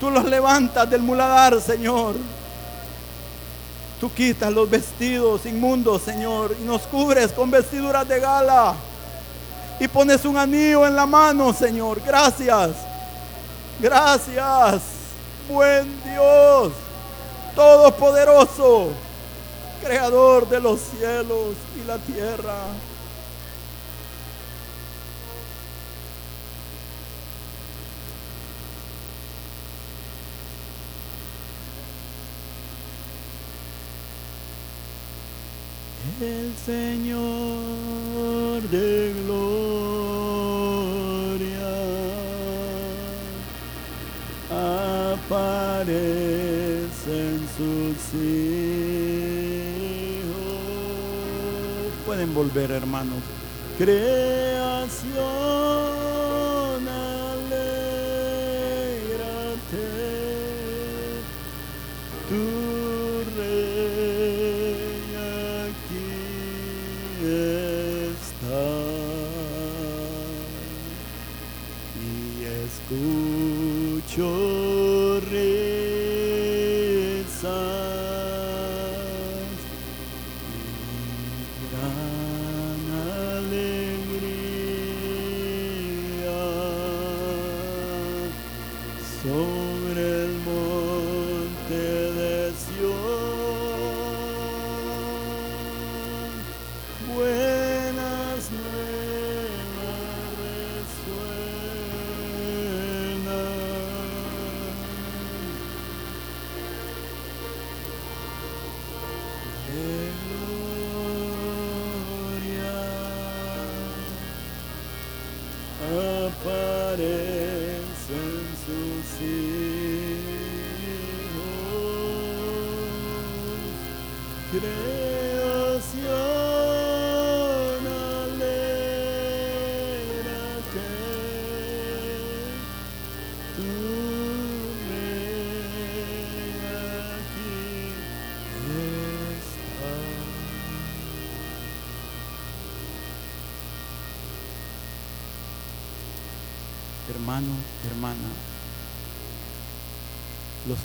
[0.00, 2.16] Tú los levantas del muladar, Señor.
[4.00, 8.74] Tú quitas los vestidos inmundos, Señor, y nos cubres con vestiduras de gala.
[9.80, 12.00] Y pones un anillo en la mano, Señor.
[12.04, 12.72] Gracias.
[13.80, 14.82] Gracias.
[15.48, 16.72] Buen Dios.
[17.54, 18.88] Todopoderoso.
[19.82, 22.54] Creador de los cielos y la tierra.
[36.18, 37.20] El Señor
[38.70, 39.76] de gloria
[45.28, 45.74] aparece
[47.10, 48.56] en sus hijos.
[52.06, 53.22] Pueden volver, hermanos.
[53.76, 55.16] Creación,
[74.16, 74.45] mucho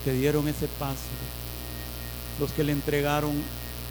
[0.03, 1.11] que dieron ese paso,
[2.39, 3.33] los que le entregaron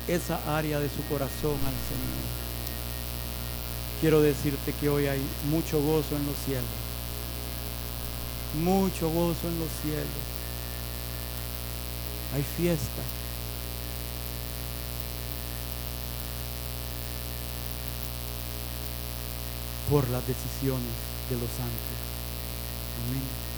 [0.09, 2.31] esa área de su corazón al Señor.
[4.01, 5.21] Quiero decirte que hoy hay
[5.51, 6.65] mucho gozo en los cielos.
[8.63, 10.07] Mucho gozo en los cielos.
[12.35, 13.03] Hay fiesta.
[19.91, 20.95] Por las decisiones
[21.29, 22.01] de los santos.
[23.07, 23.50] Amén.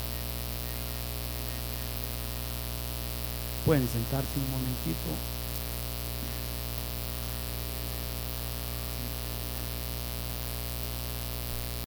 [3.65, 5.42] Pueden sentarse un momentito.